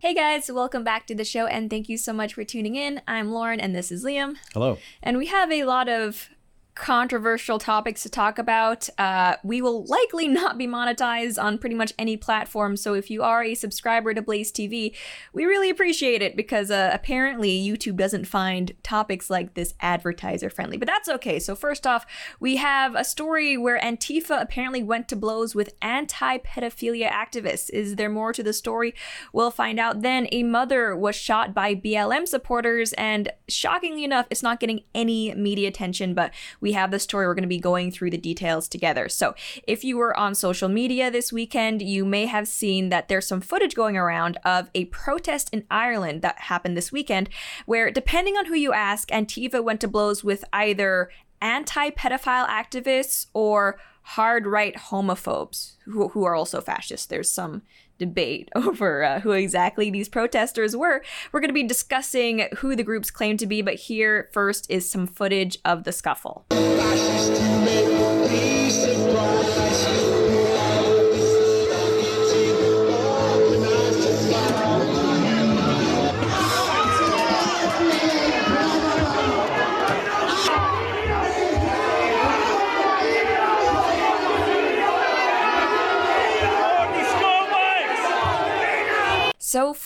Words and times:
Hey 0.00 0.14
guys, 0.14 0.48
welcome 0.48 0.84
back 0.84 1.08
to 1.08 1.14
the 1.16 1.24
show 1.24 1.46
and 1.46 1.68
thank 1.68 1.88
you 1.88 1.98
so 1.98 2.12
much 2.12 2.34
for 2.34 2.44
tuning 2.44 2.76
in. 2.76 3.02
I'm 3.08 3.32
Lauren 3.32 3.58
and 3.58 3.74
this 3.74 3.90
is 3.90 4.04
Liam. 4.04 4.36
Hello. 4.54 4.78
And 5.02 5.18
we 5.18 5.26
have 5.26 5.50
a 5.50 5.64
lot 5.64 5.88
of 5.88 6.30
controversial 6.78 7.58
topics 7.58 8.04
to 8.04 8.08
talk 8.08 8.38
about. 8.38 8.88
Uh, 8.98 9.34
we 9.42 9.60
will 9.60 9.84
likely 9.86 10.28
not 10.28 10.56
be 10.56 10.66
monetized 10.66 11.42
on 11.42 11.58
pretty 11.58 11.74
much 11.74 11.92
any 11.98 12.16
platform, 12.16 12.76
so 12.76 12.94
if 12.94 13.10
you 13.10 13.22
are 13.22 13.42
a 13.42 13.54
subscriber 13.54 14.14
to 14.14 14.22
Blaze 14.22 14.52
TV, 14.52 14.94
we 15.32 15.44
really 15.44 15.70
appreciate 15.70 16.22
it 16.22 16.36
because 16.36 16.70
uh, 16.70 16.90
apparently 16.92 17.50
YouTube 17.50 17.96
doesn't 17.96 18.26
find 18.26 18.72
topics 18.82 19.28
like 19.28 19.54
this 19.54 19.74
advertiser 19.80 20.48
friendly. 20.48 20.76
But 20.76 20.86
that's 20.86 21.08
okay. 21.08 21.40
So, 21.40 21.56
first 21.56 21.86
off, 21.86 22.06
we 22.38 22.56
have 22.56 22.94
a 22.94 23.04
story 23.04 23.56
where 23.56 23.80
Antifa 23.80 24.40
apparently 24.40 24.82
went 24.82 25.08
to 25.08 25.16
blows 25.16 25.54
with 25.54 25.74
anti 25.82 26.38
pedophilia 26.38 27.10
activists. 27.10 27.70
Is 27.70 27.96
there 27.96 28.08
more 28.08 28.32
to 28.32 28.42
the 28.42 28.52
story? 28.52 28.94
We'll 29.32 29.50
find 29.50 29.80
out 29.80 30.02
then. 30.02 30.28
A 30.30 30.44
mother 30.44 30.94
was 30.94 31.16
shot 31.16 31.52
by 31.52 31.74
BLM 31.74 32.28
supporters, 32.28 32.92
and 32.92 33.32
shockingly 33.48 34.04
enough, 34.04 34.26
it's 34.30 34.42
not 34.42 34.60
getting 34.60 34.82
any 34.94 35.34
media 35.34 35.68
attention, 35.68 36.14
but 36.14 36.32
we 36.60 36.67
we 36.68 36.74
have 36.74 36.90
the 36.90 36.98
story. 36.98 37.26
We're 37.26 37.32
going 37.32 37.44
to 37.44 37.48
be 37.48 37.58
going 37.58 37.90
through 37.90 38.10
the 38.10 38.18
details 38.18 38.68
together. 38.68 39.08
So, 39.08 39.34
if 39.66 39.84
you 39.84 39.96
were 39.96 40.14
on 40.14 40.34
social 40.34 40.68
media 40.68 41.10
this 41.10 41.32
weekend, 41.32 41.80
you 41.80 42.04
may 42.04 42.26
have 42.26 42.46
seen 42.46 42.90
that 42.90 43.08
there's 43.08 43.26
some 43.26 43.40
footage 43.40 43.74
going 43.74 43.96
around 43.96 44.36
of 44.44 44.68
a 44.74 44.84
protest 44.86 45.48
in 45.50 45.64
Ireland 45.70 46.20
that 46.20 46.42
happened 46.42 46.76
this 46.76 46.92
weekend, 46.92 47.30
where, 47.64 47.90
depending 47.90 48.36
on 48.36 48.44
who 48.44 48.54
you 48.54 48.74
ask, 48.74 49.08
Antifa 49.08 49.64
went 49.64 49.80
to 49.80 49.88
blows 49.88 50.22
with 50.22 50.44
either 50.52 51.08
anti 51.40 51.88
pedophile 51.88 52.46
activists 52.46 53.28
or 53.32 53.78
hard 54.02 54.46
right 54.46 54.76
homophobes 54.76 55.76
who, 55.86 56.08
who 56.08 56.24
are 56.24 56.34
also 56.34 56.60
fascists. 56.60 57.06
There's 57.06 57.30
some 57.30 57.62
debate 57.98 58.48
over 58.54 59.04
uh, 59.04 59.20
who 59.20 59.32
exactly 59.32 59.90
these 59.90 60.08
protesters 60.08 60.76
were. 60.76 61.02
We're 61.32 61.40
going 61.40 61.50
to 61.50 61.54
be 61.54 61.64
discussing 61.64 62.48
who 62.58 62.74
the 62.76 62.82
groups 62.82 63.10
claim 63.10 63.36
to 63.38 63.46
be, 63.46 63.62
but 63.62 63.74
here 63.74 64.28
first 64.32 64.70
is 64.70 64.90
some 64.90 65.06
footage 65.06 65.58
of 65.64 65.84
the 65.84 65.92
scuffle. 65.92 66.46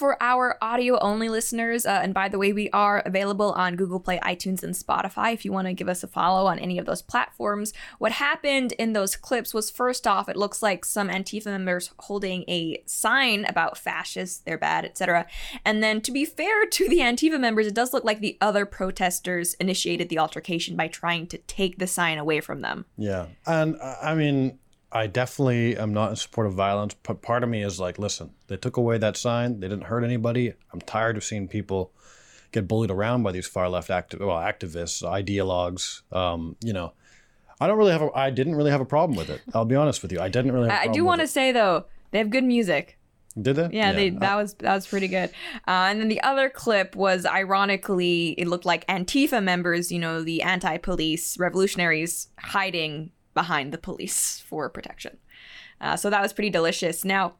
For 0.02 0.20
our 0.20 0.58
audio 0.60 0.98
only 0.98 1.28
listeners, 1.28 1.86
uh, 1.86 2.00
and 2.02 2.12
by 2.12 2.28
the 2.28 2.36
way, 2.36 2.52
we 2.52 2.68
are 2.70 3.04
available 3.06 3.52
on 3.52 3.76
Google 3.76 4.00
Play, 4.00 4.18
iTunes, 4.24 4.64
and 4.64 4.74
Spotify 4.74 5.32
if 5.32 5.44
you 5.44 5.52
want 5.52 5.68
to 5.68 5.74
give 5.74 5.88
us 5.88 6.02
a 6.02 6.08
follow 6.08 6.46
on 6.46 6.58
any 6.58 6.76
of 6.76 6.86
those 6.86 7.02
platforms. 7.02 7.72
What 8.00 8.10
happened 8.10 8.72
in 8.80 8.94
those 8.94 9.14
clips 9.14 9.54
was 9.54 9.70
first 9.70 10.04
off, 10.04 10.28
it 10.28 10.36
looks 10.36 10.60
like 10.60 10.84
some 10.84 11.08
Antifa 11.08 11.46
members 11.46 11.92
holding 12.00 12.42
a 12.48 12.82
sign 12.84 13.44
about 13.44 13.78
fascists, 13.78 14.38
they're 14.38 14.58
bad, 14.58 14.84
etc. 14.84 15.24
And 15.64 15.84
then, 15.84 16.00
to 16.00 16.10
be 16.10 16.24
fair 16.24 16.66
to 16.66 16.88
the 16.88 16.98
Antifa 16.98 17.38
members, 17.38 17.68
it 17.68 17.74
does 17.74 17.92
look 17.92 18.02
like 18.02 18.18
the 18.18 18.36
other 18.40 18.66
protesters 18.66 19.54
initiated 19.60 20.08
the 20.08 20.18
altercation 20.18 20.74
by 20.74 20.88
trying 20.88 21.28
to 21.28 21.38
take 21.38 21.78
the 21.78 21.86
sign 21.86 22.18
away 22.18 22.40
from 22.40 22.60
them. 22.60 22.86
Yeah. 22.98 23.26
And 23.46 23.76
uh, 23.80 23.94
I 24.02 24.16
mean, 24.16 24.58
I 24.92 25.06
definitely 25.06 25.76
am 25.76 25.94
not 25.94 26.10
in 26.10 26.16
support 26.16 26.46
of 26.46 26.52
violence, 26.52 26.94
but 27.02 27.22
part 27.22 27.42
of 27.42 27.48
me 27.48 27.62
is 27.62 27.80
like, 27.80 27.98
listen, 27.98 28.32
they 28.48 28.56
took 28.56 28.76
away 28.76 28.98
that 28.98 29.16
sign. 29.16 29.60
They 29.60 29.68
didn't 29.68 29.84
hurt 29.84 30.04
anybody. 30.04 30.52
I'm 30.72 30.82
tired 30.82 31.16
of 31.16 31.24
seeing 31.24 31.48
people 31.48 31.92
get 32.52 32.68
bullied 32.68 32.90
around 32.90 33.22
by 33.22 33.32
these 33.32 33.46
far 33.46 33.68
left 33.70 33.88
acti- 33.88 34.18
well, 34.18 34.36
activists, 34.36 35.02
ideologues. 35.02 36.02
Um, 36.14 36.56
you 36.62 36.74
know, 36.74 36.92
I 37.58 37.66
don't 37.66 37.78
really 37.78 37.92
have 37.92 38.02
a, 38.02 38.10
I 38.14 38.30
didn't 38.30 38.54
really 38.54 38.70
have 38.70 38.82
a 38.82 38.86
problem 38.86 39.16
with 39.16 39.30
it. 39.30 39.40
I'll 39.54 39.64
be 39.64 39.76
honest 39.76 40.02
with 40.02 40.12
you. 40.12 40.20
I 40.20 40.28
didn't 40.28 40.52
really. 40.52 40.68
I 40.68 40.88
do 40.88 41.04
want 41.04 41.22
to 41.22 41.26
say 41.26 41.52
though, 41.52 41.86
they 42.10 42.18
have 42.18 42.30
good 42.30 42.44
music. 42.44 42.98
Did 43.40 43.56
they? 43.56 43.62
Yeah, 43.62 43.68
yeah. 43.70 43.92
They, 43.92 44.10
that 44.10 44.36
was 44.36 44.54
that 44.54 44.74
was 44.74 44.86
pretty 44.86 45.08
good. 45.08 45.30
Uh, 45.66 45.88
and 45.88 46.00
then 46.00 46.08
the 46.08 46.20
other 46.20 46.50
clip 46.50 46.94
was 46.94 47.24
ironically, 47.24 48.34
it 48.36 48.46
looked 48.46 48.66
like 48.66 48.86
Antifa 48.88 49.42
members, 49.42 49.90
you 49.90 49.98
know, 49.98 50.22
the 50.22 50.42
anti-police 50.42 51.38
revolutionaries 51.38 52.28
hiding 52.38 53.10
behind 53.34 53.72
the 53.72 53.78
police 53.78 54.40
for 54.40 54.68
protection. 54.68 55.18
Uh, 55.80 55.96
so 55.96 56.10
that 56.10 56.22
was 56.22 56.32
pretty 56.32 56.50
delicious. 56.50 57.04
Now, 57.04 57.34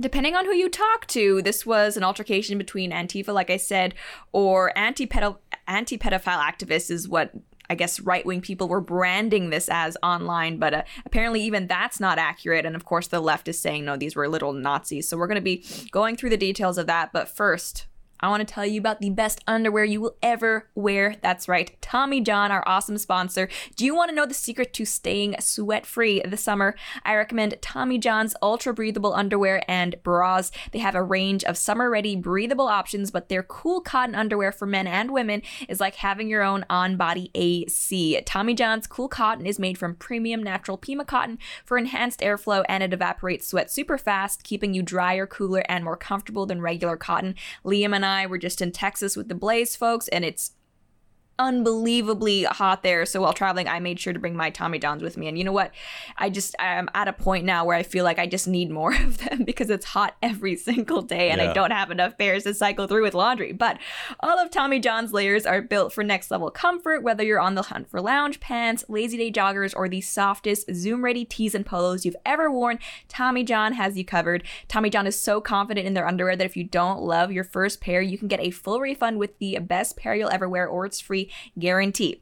depending 0.00 0.36
on 0.36 0.44
who 0.44 0.52
you 0.52 0.68
talk 0.68 1.06
to, 1.08 1.42
this 1.42 1.66
was 1.66 1.96
an 1.96 2.04
altercation 2.04 2.58
between 2.58 2.92
Antifa, 2.92 3.34
like 3.34 3.50
I 3.50 3.56
said, 3.56 3.94
or 4.32 4.76
anti 4.76 5.06
pedophile 5.06 5.38
activists, 5.66 6.90
is 6.90 7.08
what 7.08 7.32
I 7.70 7.76
guess 7.76 8.00
right 8.00 8.26
wing 8.26 8.40
people 8.40 8.68
were 8.68 8.80
branding 8.80 9.50
this 9.50 9.68
as 9.70 9.96
online, 10.02 10.58
but 10.58 10.74
uh, 10.74 10.82
apparently 11.06 11.40
even 11.42 11.68
that's 11.68 12.00
not 12.00 12.18
accurate. 12.18 12.66
And 12.66 12.74
of 12.74 12.84
course, 12.84 13.06
the 13.06 13.20
left 13.20 13.46
is 13.46 13.60
saying 13.60 13.84
no, 13.84 13.96
these 13.96 14.16
were 14.16 14.28
little 14.28 14.52
Nazis. 14.52 15.08
So 15.08 15.16
we're 15.16 15.28
going 15.28 15.36
to 15.36 15.40
be 15.40 15.64
going 15.92 16.16
through 16.16 16.30
the 16.30 16.36
details 16.36 16.78
of 16.78 16.88
that. 16.88 17.12
But 17.12 17.28
first, 17.28 17.86
I 18.20 18.28
want 18.28 18.46
to 18.46 18.54
tell 18.54 18.66
you 18.66 18.78
about 18.78 19.00
the 19.00 19.10
best 19.10 19.42
underwear 19.46 19.84
you 19.84 20.00
will 20.00 20.16
ever 20.22 20.68
wear. 20.74 21.16
That's 21.22 21.48
right, 21.48 21.80
Tommy 21.80 22.20
John, 22.20 22.52
our 22.52 22.62
awesome 22.66 22.98
sponsor. 22.98 23.48
Do 23.76 23.84
you 23.84 23.94
want 23.94 24.10
to 24.10 24.14
know 24.14 24.26
the 24.26 24.34
secret 24.34 24.74
to 24.74 24.84
staying 24.84 25.36
sweat 25.40 25.86
free 25.86 26.22
this 26.26 26.42
summer? 26.42 26.74
I 27.04 27.16
recommend 27.16 27.56
Tommy 27.62 27.98
John's 27.98 28.34
ultra 28.42 28.74
breathable 28.74 29.14
underwear 29.14 29.62
and 29.68 29.96
bras. 30.02 30.50
They 30.72 30.80
have 30.80 30.94
a 30.94 31.02
range 31.02 31.44
of 31.44 31.56
summer 31.56 31.88
ready 31.88 32.14
breathable 32.14 32.68
options, 32.68 33.10
but 33.10 33.28
their 33.28 33.42
cool 33.42 33.80
cotton 33.80 34.14
underwear 34.14 34.52
for 34.52 34.66
men 34.66 34.86
and 34.86 35.10
women 35.12 35.42
is 35.68 35.80
like 35.80 35.96
having 35.96 36.28
your 36.28 36.42
own 36.42 36.66
on 36.68 36.96
body 36.96 37.30
AC. 37.34 38.20
Tommy 38.26 38.54
John's 38.54 38.86
cool 38.86 39.08
cotton 39.08 39.46
is 39.46 39.58
made 39.58 39.78
from 39.78 39.94
premium 39.94 40.42
natural 40.42 40.76
Pima 40.76 41.04
cotton 41.04 41.38
for 41.64 41.78
enhanced 41.78 42.20
airflow 42.20 42.64
and 42.68 42.82
it 42.82 42.92
evaporates 42.92 43.48
sweat 43.48 43.70
super 43.70 43.96
fast, 43.96 44.44
keeping 44.44 44.74
you 44.74 44.82
drier, 44.82 45.26
cooler, 45.26 45.62
and 45.68 45.84
more 45.84 45.96
comfortable 45.96 46.44
than 46.44 46.60
regular 46.60 46.96
cotton. 46.96 47.34
Liam 47.64 47.94
and 47.94 48.04
I 48.04 48.09
I 48.10 48.26
were 48.26 48.38
just 48.38 48.60
in 48.60 48.72
Texas 48.72 49.16
with 49.16 49.28
the 49.28 49.34
Blaze 49.34 49.76
folks, 49.76 50.08
and 50.08 50.24
it's 50.24 50.52
unbelievably 51.40 52.44
hot 52.44 52.82
there. 52.82 53.06
So 53.06 53.22
while 53.22 53.32
traveling, 53.32 53.66
I 53.66 53.80
made 53.80 53.98
sure 53.98 54.12
to 54.12 54.18
bring 54.18 54.36
my 54.36 54.50
Tommy 54.50 54.78
Johns 54.78 55.02
with 55.02 55.16
me. 55.16 55.26
And 55.26 55.38
you 55.38 55.42
know 55.42 55.52
what? 55.52 55.72
I 56.18 56.28
just 56.28 56.54
I'm 56.60 56.90
at 56.94 57.08
a 57.08 57.14
point 57.14 57.46
now 57.46 57.64
where 57.64 57.76
I 57.76 57.82
feel 57.82 58.04
like 58.04 58.18
I 58.18 58.26
just 58.26 58.46
need 58.46 58.70
more 58.70 58.94
of 59.02 59.18
them 59.18 59.44
because 59.44 59.70
it's 59.70 59.86
hot 59.86 60.16
every 60.22 60.54
single 60.54 61.00
day 61.00 61.30
and 61.30 61.40
yeah. 61.40 61.50
I 61.50 61.54
don't 61.54 61.70
have 61.70 61.90
enough 61.90 62.18
pairs 62.18 62.44
to 62.44 62.52
cycle 62.52 62.86
through 62.86 63.02
with 63.02 63.14
laundry. 63.14 63.52
But 63.52 63.78
all 64.20 64.38
of 64.38 64.50
Tommy 64.50 64.78
John's 64.78 65.14
layers 65.14 65.46
are 65.46 65.62
built 65.62 65.94
for 65.94 66.04
next 66.04 66.30
level 66.30 66.50
comfort, 66.50 67.02
whether 67.02 67.24
you're 67.24 67.40
on 67.40 67.54
the 67.54 67.62
hunt 67.62 67.88
for 67.88 68.02
lounge 68.02 68.38
pants, 68.38 68.84
lazy 68.88 69.16
day 69.16 69.32
joggers, 69.32 69.72
or 69.74 69.88
the 69.88 70.02
softest 70.02 70.72
Zoom 70.74 71.02
ready 71.02 71.24
tees 71.24 71.54
and 71.54 71.64
polos 71.64 72.04
you've 72.04 72.16
ever 72.26 72.50
worn. 72.50 72.78
Tommy 73.08 73.44
John 73.44 73.72
has 73.72 73.96
you 73.96 74.04
covered. 74.04 74.44
Tommy 74.68 74.90
John 74.90 75.06
is 75.06 75.18
so 75.18 75.40
confident 75.40 75.86
in 75.86 75.94
their 75.94 76.06
underwear 76.06 76.36
that 76.36 76.44
if 76.44 76.56
you 76.56 76.64
don't 76.64 77.00
love 77.00 77.32
your 77.32 77.44
first 77.44 77.80
pair, 77.80 78.02
you 78.02 78.18
can 78.18 78.28
get 78.28 78.40
a 78.40 78.50
full 78.50 78.78
refund 78.78 79.18
with 79.18 79.38
the 79.38 79.58
best 79.60 79.96
pair 79.96 80.14
you'll 80.14 80.30
ever 80.30 80.46
wear 80.46 80.66
or 80.66 80.84
it's 80.84 81.00
free 81.00 81.29
guarantee. 81.58 82.20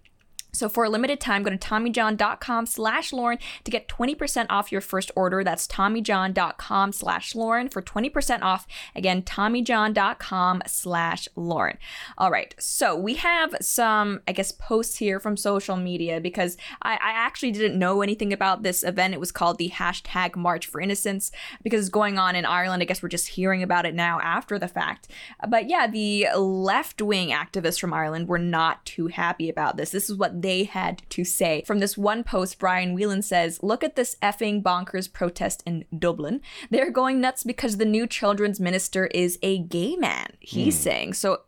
So 0.53 0.69
for 0.69 0.85
a 0.85 0.89
limited 0.89 1.21
time, 1.21 1.43
go 1.43 1.51
to 1.51 1.59
TommyJohn.com 1.59 2.67
slash 2.67 3.13
Lauren 3.13 3.39
to 3.65 3.71
get 3.71 3.87
20% 3.89 4.47
off 4.49 4.73
your 4.73 4.81
first 4.81 5.11
order. 5.15 5.45
That's 5.45 5.67
TommyJohn.com 5.67 6.93
slash 6.93 7.35
Lauren 7.35 7.69
for 7.69 7.83
20% 7.83 8.43
off. 8.43 8.67
Again, 8.97 9.23
TommyJohn.com 9.23 10.63
slash 10.67 11.29
Lauren. 11.37 11.79
All 12.17 12.31
right. 12.31 12.55
So 12.59 12.97
we 12.97 13.15
have 13.15 13.55
some, 13.61 14.21
I 14.27 14.33
guess, 14.33 14.53
posts 14.53 14.97
here 14.97 15.21
from 15.21 15.37
social 15.37 15.77
media 15.77 16.21
because 16.21 16.57
I, 16.83 16.95
I 16.95 17.11
actually 17.11 17.53
didn't 17.53 17.79
know 17.79 18.03
anything 18.03 18.33
about 18.33 18.63
this 18.63 18.83
event. 18.83 19.15
It 19.15 19.21
was 19.21 19.33
called 19.33 19.59
the 19.59 19.71
hashtag 19.71 20.35
March 20.35 20.67
for 20.67 20.81
Innocence 20.81 21.31
because 21.63 21.81
it's 21.81 21.89
going 21.91 22.19
on 22.19 22.35
in 22.35 22.45
Ireland. 22.45 22.83
I 22.83 22.87
guess 22.87 23.03
we're 23.03 23.09
just 23.11 23.29
hearing 23.29 23.63
about 23.63 23.87
it 23.87 23.95
now 23.95 24.19
after 24.21 24.59
the 24.59 24.69
fact. 24.69 25.09
But 25.49 25.69
yeah, 25.69 25.87
the 25.87 26.29
left 26.37 27.03
wing 27.03 27.29
activists 27.29 27.79
from 27.79 27.93
Ireland 27.93 28.29
were 28.29 28.39
not 28.39 28.85
too 28.85 29.09
happy 29.09 29.49
about 29.49 29.77
this. 29.77 29.91
This 29.91 30.09
is 30.09 30.17
what 30.17 30.38
they 30.43 30.59
they 30.59 30.65
had 30.65 31.03
to 31.11 31.25
say. 31.25 31.63
From 31.67 31.79
this 31.79 31.97
one 31.97 32.25
post, 32.25 32.59
Brian 32.59 32.95
Whelan 32.95 33.23
says, 33.23 33.63
Look 33.63 33.85
at 33.85 33.97
this 33.97 34.17
effing 34.23 34.63
bonkers 34.63 35.13
protest 35.13 35.63
in 35.67 35.85
Dublin. 35.97 36.41
They're 36.71 36.91
going 36.91 37.21
nuts 37.21 37.45
because 37.45 37.77
the 37.77 37.85
new 37.85 38.07
children's 38.07 38.59
minister 38.59 39.07
is 39.09 39.39
a 39.43 39.59
gay 39.59 39.95
man, 39.97 40.33
he's 40.41 40.77
mm. 40.79 40.83
saying. 40.83 41.15
So 41.15 41.43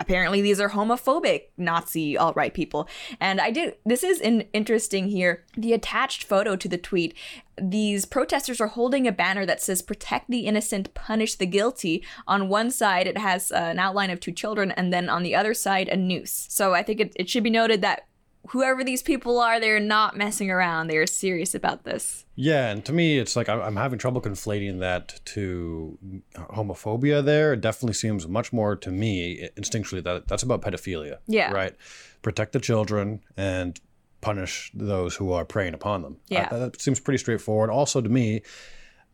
apparently 0.00 0.40
these 0.40 0.60
are 0.60 0.70
homophobic 0.70 1.44
Nazi 1.56 2.16
alt 2.16 2.36
right 2.36 2.54
people. 2.54 2.88
And 3.20 3.40
I 3.40 3.50
did, 3.50 3.76
this 3.84 4.02
is 4.02 4.20
in, 4.20 4.42
interesting 4.52 5.08
here. 5.08 5.44
The 5.56 5.72
attached 5.72 6.24
photo 6.24 6.56
to 6.56 6.68
the 6.68 6.78
tweet, 6.78 7.14
these 7.60 8.04
protesters 8.04 8.60
are 8.60 8.68
holding 8.68 9.06
a 9.06 9.12
banner 9.12 9.44
that 9.46 9.60
says 9.60 9.82
protect 9.82 10.30
the 10.30 10.46
innocent, 10.46 10.94
punish 10.94 11.34
the 11.34 11.46
guilty. 11.46 12.04
On 12.26 12.48
one 12.48 12.70
side, 12.70 13.06
it 13.06 13.18
has 13.18 13.50
an 13.50 13.78
outline 13.78 14.10
of 14.10 14.20
two 14.20 14.32
children, 14.32 14.70
and 14.72 14.92
then 14.92 15.08
on 15.08 15.22
the 15.22 15.34
other 15.34 15.54
side, 15.54 15.88
a 15.88 15.96
noose. 15.96 16.46
So 16.48 16.74
I 16.74 16.82
think 16.82 17.00
it, 17.00 17.12
it 17.16 17.28
should 17.28 17.42
be 17.42 17.50
noted 17.50 17.82
that 17.82 18.06
whoever 18.50 18.84
these 18.84 19.02
people 19.02 19.38
are, 19.38 19.60
they're 19.60 19.80
not 19.80 20.16
messing 20.16 20.50
around. 20.50 20.88
They're 20.88 21.06
serious 21.06 21.54
about 21.54 21.84
this. 21.84 22.24
Yeah, 22.34 22.70
and 22.70 22.84
to 22.84 22.92
me, 22.92 23.18
it's 23.18 23.36
like 23.36 23.48
I'm, 23.48 23.60
I'm 23.60 23.76
having 23.76 23.98
trouble 23.98 24.20
conflating 24.20 24.80
that 24.80 25.20
to 25.26 25.98
homophobia. 26.34 27.24
There, 27.24 27.54
it 27.54 27.60
definitely 27.60 27.94
seems 27.94 28.26
much 28.28 28.52
more 28.52 28.76
to 28.76 28.90
me 28.90 29.48
instinctually 29.56 30.02
that 30.04 30.28
that's 30.28 30.42
about 30.42 30.62
pedophilia. 30.62 31.18
Yeah. 31.26 31.52
Right. 31.52 31.74
Protect 32.22 32.52
the 32.52 32.60
children 32.60 33.20
and 33.36 33.80
punish 34.20 34.70
those 34.74 35.16
who 35.16 35.32
are 35.32 35.44
preying 35.44 35.74
upon 35.74 36.02
them. 36.02 36.16
Yeah. 36.28 36.48
Uh, 36.50 36.58
that 36.58 36.80
seems 36.80 37.00
pretty 37.00 37.18
straightforward. 37.18 37.70
Also, 37.70 38.00
to 38.00 38.08
me, 38.08 38.42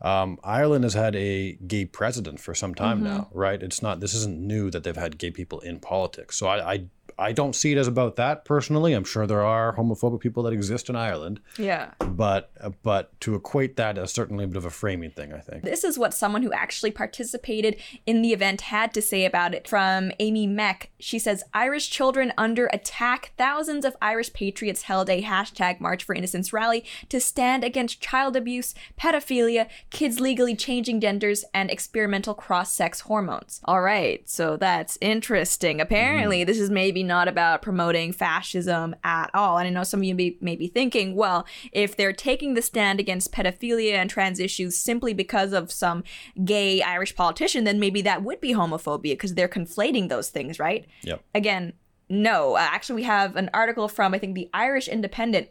um, 0.01 0.39
Ireland 0.45 0.85
has 0.85 0.95
had 0.95 1.15
a 1.17 1.55
gay 1.67 1.87
president 1.87 2.41
for 2.41 2.55
some 2.55 2.75
time 2.75 3.03
now, 3.03 3.29
right? 3.33 3.63
It's 3.63 3.81
not. 3.81 4.01
This 4.01 4.13
isn't 4.15 4.39
new 4.39 4.71
that 4.71 4.85
they've 4.85 4.97
had 4.97 5.19
gay 5.19 5.31
people 5.31 5.61
in 5.61 5.79
politics. 5.79 6.37
So 6.37 6.47
I, 6.47 6.73
I, 6.73 6.85
I 7.19 7.33
don't 7.33 7.55
see 7.55 7.73
it 7.73 7.79
as 7.79 7.87
about 7.87 8.17
that 8.17 8.45
personally. 8.45 8.93
I'm 8.93 9.05
sure 9.05 9.27
there 9.27 9.45
are 9.45 9.77
homophobic 9.77 10.21
people 10.21 10.43
that 10.45 10.53
exist 10.53 10.89
in 10.89 10.97
Ireland, 10.97 11.41
Yeah. 11.59 11.93
but 11.99 12.51
uh, 12.61 12.71
but 12.83 13.19
to 13.21 13.35
equate 13.35 13.77
that 13.77 13.99
is 13.99 14.11
certainly 14.11 14.45
a 14.45 14.49
bit 14.49 14.57
of 14.57 14.65
a 14.65 14.71
framing 14.71 15.11
thing. 15.11 15.33
I 15.33 15.39
think. 15.39 15.65
This 15.65 15.85
is 15.85 15.99
what 15.99 16.15
someone 16.15 16.43
who 16.43 16.53
actually 16.53 16.91
participated 16.91 17.77
in 18.07 18.23
the 18.23 18.33
event 18.33 18.63
had 18.63 18.93
to 18.95 19.03
say 19.03 19.25
about 19.25 19.55
it. 19.55 19.69
From 19.69 20.11
Amy 20.19 20.47
Mek, 20.47 20.91
she 20.99 21.19
says 21.19 21.45
Irish 21.53 21.91
children 21.91 22.33
under 22.37 22.67
attack. 22.73 23.33
Thousands 23.39 23.85
of 23.85 23.97
Irish 24.03 24.33
patriots 24.33 24.83
held 24.83 25.09
a 25.09 25.23
hashtag 25.23 25.81
March 25.81 26.05
for 26.05 26.15
Innocence 26.15 26.53
rally 26.53 26.85
to 27.09 27.21
stand 27.21 27.63
against 27.63 28.01
child 28.01 28.37
abuse, 28.37 28.75
pedophilia, 28.99 29.69
kids 29.91 30.21
legally 30.21 30.57
changing 30.57 31.01
genders, 31.01 31.45
and 31.55 31.71
experimental 31.71 32.35
cross 32.35 32.73
sex 32.73 33.01
hormones. 33.01 33.61
All 33.65 33.83
right, 33.83 34.29
so 34.29 34.57
that's 34.57 34.99
interesting. 35.01 35.81
Apparently, 35.81 36.43
mm. 36.43 36.47
this 36.47 36.59
is 36.59 36.71
maybe 36.71 37.04
not 37.06 37.29
about 37.29 37.62
promoting 37.62 38.12
fascism 38.12 38.97
at 39.05 39.31
all. 39.35 39.59
And 39.59 39.67
I 39.67 39.71
know 39.71 39.85
some 39.85 40.01
of 40.01 40.05
you 40.05 40.15
may, 40.15 40.37
may 40.41 40.56
be 40.56 40.69
thinking, 40.69 41.15
well, 41.15 41.47
if 41.73 41.97
they're 41.97 42.12
taking 42.12 42.55
the 42.55 42.62
stand 42.62 43.01
against 43.01 43.33
pedophilia 43.33 43.95
and 43.95 44.11
trans 44.11 44.41
issues 44.41 44.77
simply 44.77 45.15
because 45.15 45.53
of 45.53 45.71
some 45.71 46.05
gay 46.45 46.83
Irish 46.83 47.15
politician, 47.15 47.65
then 47.65 47.81
maybe 47.81 48.03
that 48.03 48.23
would 48.23 48.41
be 48.41 48.53
homophobia 48.53 49.12
because 49.12 49.35
they're 49.35 49.49
conflating 49.49 50.09
those 50.09 50.31
things, 50.31 50.59
right? 50.59 50.87
Yep. 51.03 51.23
Again, 51.35 51.73
no. 52.09 52.55
Uh, 52.55 52.61
actually, 52.61 52.97
we 52.97 53.03
have 53.05 53.37
an 53.37 53.51
article 53.55 53.89
from, 53.89 54.15
I 54.15 54.19
think, 54.19 54.35
the 54.35 54.51
Irish 54.53 54.89
Independent 54.89 55.49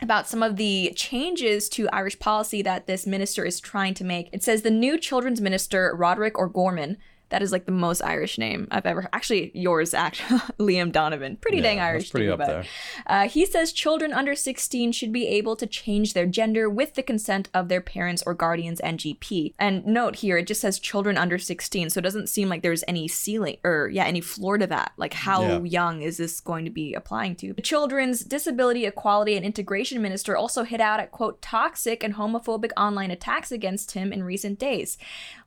about 0.00 0.26
some 0.26 0.42
of 0.42 0.56
the 0.56 0.92
changes 0.96 1.68
to 1.68 1.88
Irish 1.90 2.18
policy 2.18 2.60
that 2.62 2.86
this 2.86 3.06
minister 3.06 3.44
is 3.44 3.60
trying 3.60 3.94
to 3.94 4.04
make. 4.04 4.28
It 4.32 4.42
says 4.42 4.62
the 4.62 4.70
new 4.70 4.98
children's 4.98 5.40
minister, 5.40 5.94
Roderick 5.96 6.38
O'Gorman, 6.38 6.98
that 7.32 7.42
is 7.42 7.50
like 7.50 7.64
the 7.66 7.72
most 7.72 8.00
Irish 8.02 8.38
name 8.38 8.68
I've 8.70 8.86
ever. 8.86 9.08
Actually, 9.12 9.50
yours, 9.54 9.92
actually, 9.94 10.38
Liam 10.60 10.92
Donovan, 10.92 11.36
pretty 11.36 11.56
Yeah, 11.56 11.62
dang 11.64 11.80
Irish. 11.80 12.10
pretty 12.12 12.28
up 12.28 12.38
there. 12.38 12.64
Uh, 13.06 13.26
he 13.28 13.44
says 13.44 13.72
children 13.72 14.12
under 14.12 14.34
16 14.36 14.92
should 14.92 15.12
be 15.12 15.26
able 15.26 15.56
to 15.56 15.66
change 15.66 16.12
their 16.14 16.26
gender 16.26 16.70
with 16.70 16.94
the 16.94 17.02
consent 17.02 17.48
of 17.52 17.68
their 17.68 17.80
parents 17.80 18.22
or 18.26 18.34
guardians 18.34 18.78
and 18.80 18.98
GP. 19.00 19.54
And 19.58 19.84
note 19.86 20.16
here, 20.16 20.36
it 20.38 20.46
just 20.46 20.60
says 20.60 20.78
children 20.78 21.16
under 21.18 21.38
16, 21.38 21.90
so 21.90 21.98
it 21.98 22.02
doesn't 22.02 22.28
seem 22.28 22.48
like 22.48 22.62
there's 22.62 22.84
any 22.86 23.08
ceiling 23.08 23.56
or 23.64 23.88
yeah, 23.92 24.04
any 24.04 24.20
floor 24.20 24.58
to 24.58 24.66
that. 24.68 24.92
Like 24.96 25.14
how 25.14 25.42
Yeah. 25.42 25.62
young 25.62 26.02
is 26.02 26.18
this 26.18 26.38
going 26.40 26.64
to 26.66 26.70
be 26.70 26.94
applying 26.94 27.34
to? 27.36 27.54
The 27.54 27.62
Children's 27.62 28.20
Disability 28.24 28.84
Equality 28.86 29.36
and 29.36 29.44
Integration 29.44 30.00
Minister 30.02 30.36
also 30.36 30.64
hit 30.64 30.80
out 30.80 31.00
at 31.00 31.10
quote 31.10 31.40
toxic 31.40 32.04
and 32.04 32.14
homophobic 32.14 32.72
online 32.76 33.10
attacks 33.10 33.50
against 33.50 33.92
him 33.92 34.12
in 34.12 34.22
recent 34.22 34.58
days. 34.58 34.98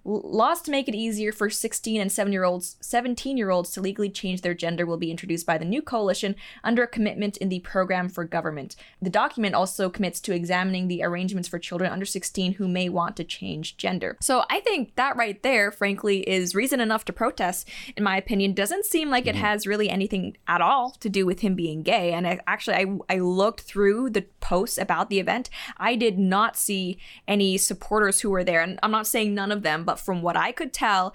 Laws 0.06 0.62
to 0.62 0.72
make 0.72 0.88
it 0.88 0.96
easier 0.96 1.32
for 1.32 1.50
16 1.50 2.00
and 2.00 2.12
7 2.12 2.32
year 2.32 2.44
olds, 2.44 2.78
17 2.82 3.38
year 3.38 3.50
olds 3.50 3.72
to 3.72 3.82
legally 3.82 4.10
change 4.10 4.42
their 4.42 4.54
gender 4.54 4.86
will 4.86 4.98
be 4.98 5.12
introduced 5.12 5.46
by 5.46 5.58
the 5.58 5.66
new 5.66 5.82
coalition 5.82 6.36
under 6.64 6.84
a 6.84 6.88
commitment 6.88 7.38
in 7.38 7.50
the 7.50 7.60
program 7.62 8.08
for 8.08 8.24
government. 8.24 8.76
The 9.02 9.10
document 9.10 9.56
also 9.56 9.90
commits 9.90 10.20
to 10.22 10.34
examining 10.34 10.88
the 10.88 11.04
arrangements 11.04 11.50
for 11.50 11.58
children 11.58 11.92
under 11.92 12.06
16 12.06 12.54
who 12.54 12.68
may 12.68 12.88
want 12.88 13.18
to 13.18 13.24
change 13.24 13.78
gender. 13.78 14.16
So 14.22 14.44
I 14.50 14.60
think 14.60 14.96
that 14.96 15.16
right 15.16 15.42
there, 15.42 15.72
frankly, 15.72 16.20
is 16.30 16.54
reason 16.54 16.80
enough 16.80 17.06
to 17.06 17.14
protest. 17.14 17.68
In 17.98 18.04
my 18.04 18.18
opinion, 18.18 18.54
doesn't 18.54 18.86
seem 18.86 19.10
like 19.10 19.26
it 19.26 19.36
mm-hmm. 19.36 19.44
has 19.44 19.66
really 19.66 19.90
anything 19.90 20.38
at 20.48 20.62
all 20.62 20.92
to 21.00 21.10
do 21.10 21.26
with 21.26 21.40
him 21.40 21.56
being 21.56 21.82
gay. 21.82 22.14
And 22.14 22.28
I, 22.28 22.40
actually, 22.46 22.76
I 22.76 23.16
I 23.16 23.18
looked 23.20 23.62
through 23.62 24.12
the 24.12 24.24
posts 24.40 24.78
about 24.78 25.10
the 25.10 25.20
event. 25.20 25.50
I 25.78 25.96
did 25.96 26.20
not 26.20 26.58
see 26.58 27.00
any 27.28 27.58
supporters 27.58 28.22
who 28.22 28.30
were 28.30 28.44
there, 28.44 28.62
and 28.62 28.80
I'm 28.84 28.92
not 28.92 29.08
saying 29.08 29.34
none 29.34 29.52
of 29.52 29.64
them, 29.64 29.84
but 29.84 29.95
from 30.00 30.22
what 30.22 30.36
I 30.38 30.52
could 30.52 30.74
tell, 30.74 31.14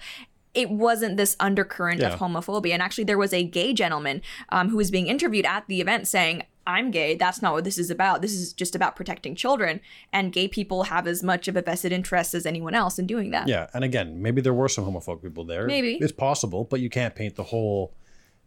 it 0.53 0.69
wasn't 0.69 1.15
this 1.17 1.35
undercurrent 1.39 2.01
Yeah. 2.01 2.13
of 2.13 2.19
homophobia. 2.19 2.73
And 2.73 2.81
actually, 2.81 3.05
there 3.05 3.17
was 3.17 3.33
a 3.33 3.43
gay 3.43 3.73
gentleman 3.73 4.21
um, 4.49 4.69
who 4.69 4.77
was 4.77 4.91
being 4.91 5.07
interviewed 5.07 5.45
at 5.45 5.65
the 5.67 5.79
event 5.81 6.07
saying, 6.07 6.43
I'm 6.67 6.91
gay. 6.91 7.15
That's 7.15 7.41
not 7.41 7.53
what 7.53 7.63
this 7.63 7.77
is 7.79 7.89
about. 7.89 8.21
This 8.21 8.33
is 8.33 8.53
just 8.53 8.75
about 8.75 8.95
protecting 8.95 9.33
children. 9.33 9.79
And 10.13 10.31
gay 10.31 10.47
people 10.47 10.83
have 10.83 11.07
as 11.07 11.23
much 11.23 11.47
of 11.47 11.55
a 11.55 11.61
vested 11.61 11.91
interest 11.91 12.33
as 12.35 12.45
anyone 12.45 12.75
else 12.75 12.99
in 12.99 13.07
doing 13.07 13.31
that. 13.31 13.47
Yeah, 13.47 13.67
and 13.73 13.83
again, 13.83 14.21
maybe 14.21 14.41
there 14.41 14.53
were 14.53 14.67
some 14.69 14.85
homophobic 14.85 15.23
people 15.23 15.43
there. 15.43 15.65
Maybe. 15.65 15.97
it's 16.01 16.11
possible, 16.11 16.65
but 16.65 16.79
you 16.79 16.89
can't 16.89 17.15
paint 17.15 17.35
the 17.35 17.43
whole 17.43 17.93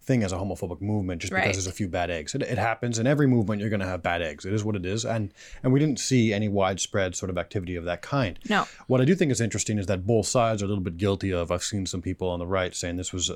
thing 0.06 0.22
as 0.22 0.32
a 0.32 0.36
homophobic 0.36 0.80
movement 0.80 1.20
just 1.22 1.32
Right. 1.32 1.42
because 1.44 1.56
there's 1.56 1.66
a 1.66 1.72
few 1.76 1.88
bad 1.88 2.10
eggs. 2.10 2.34
It, 2.34 2.42
it 2.42 2.58
happens 2.58 2.98
in 2.98 3.06
every 3.06 3.26
movement. 3.26 3.60
You're 3.60 3.70
going 3.70 3.80
to 3.80 3.86
have 3.86 4.02
bad 4.02 4.22
eggs. 4.22 4.44
It 4.44 4.52
is 4.52 4.62
what 4.64 4.76
it 4.76 4.84
is, 4.86 5.04
and 5.04 5.32
and 5.62 5.72
we 5.72 5.80
didn't 5.80 5.98
see 5.98 6.32
any 6.32 6.48
widespread 6.48 7.16
sort 7.16 7.30
of 7.30 7.38
activity 7.38 7.76
of 7.76 7.84
that 7.84 8.02
kind. 8.02 8.38
No. 8.48 8.66
What 8.86 9.00
I 9.00 9.04
do 9.04 9.14
think 9.14 9.32
is 9.32 9.40
interesting 9.40 9.78
is 9.78 9.86
that 9.86 10.06
both 10.06 10.26
sides 10.26 10.62
are 10.62 10.66
a 10.66 10.68
little 10.68 10.84
bit 10.84 10.96
guilty 10.96 11.32
of. 11.32 11.50
I've 11.50 11.62
seen 11.64 11.86
some 11.86 12.02
people 12.02 12.28
on 12.28 12.38
the 12.38 12.46
right 12.46 12.74
saying 12.74 12.96
this 12.96 13.12
was 13.12 13.30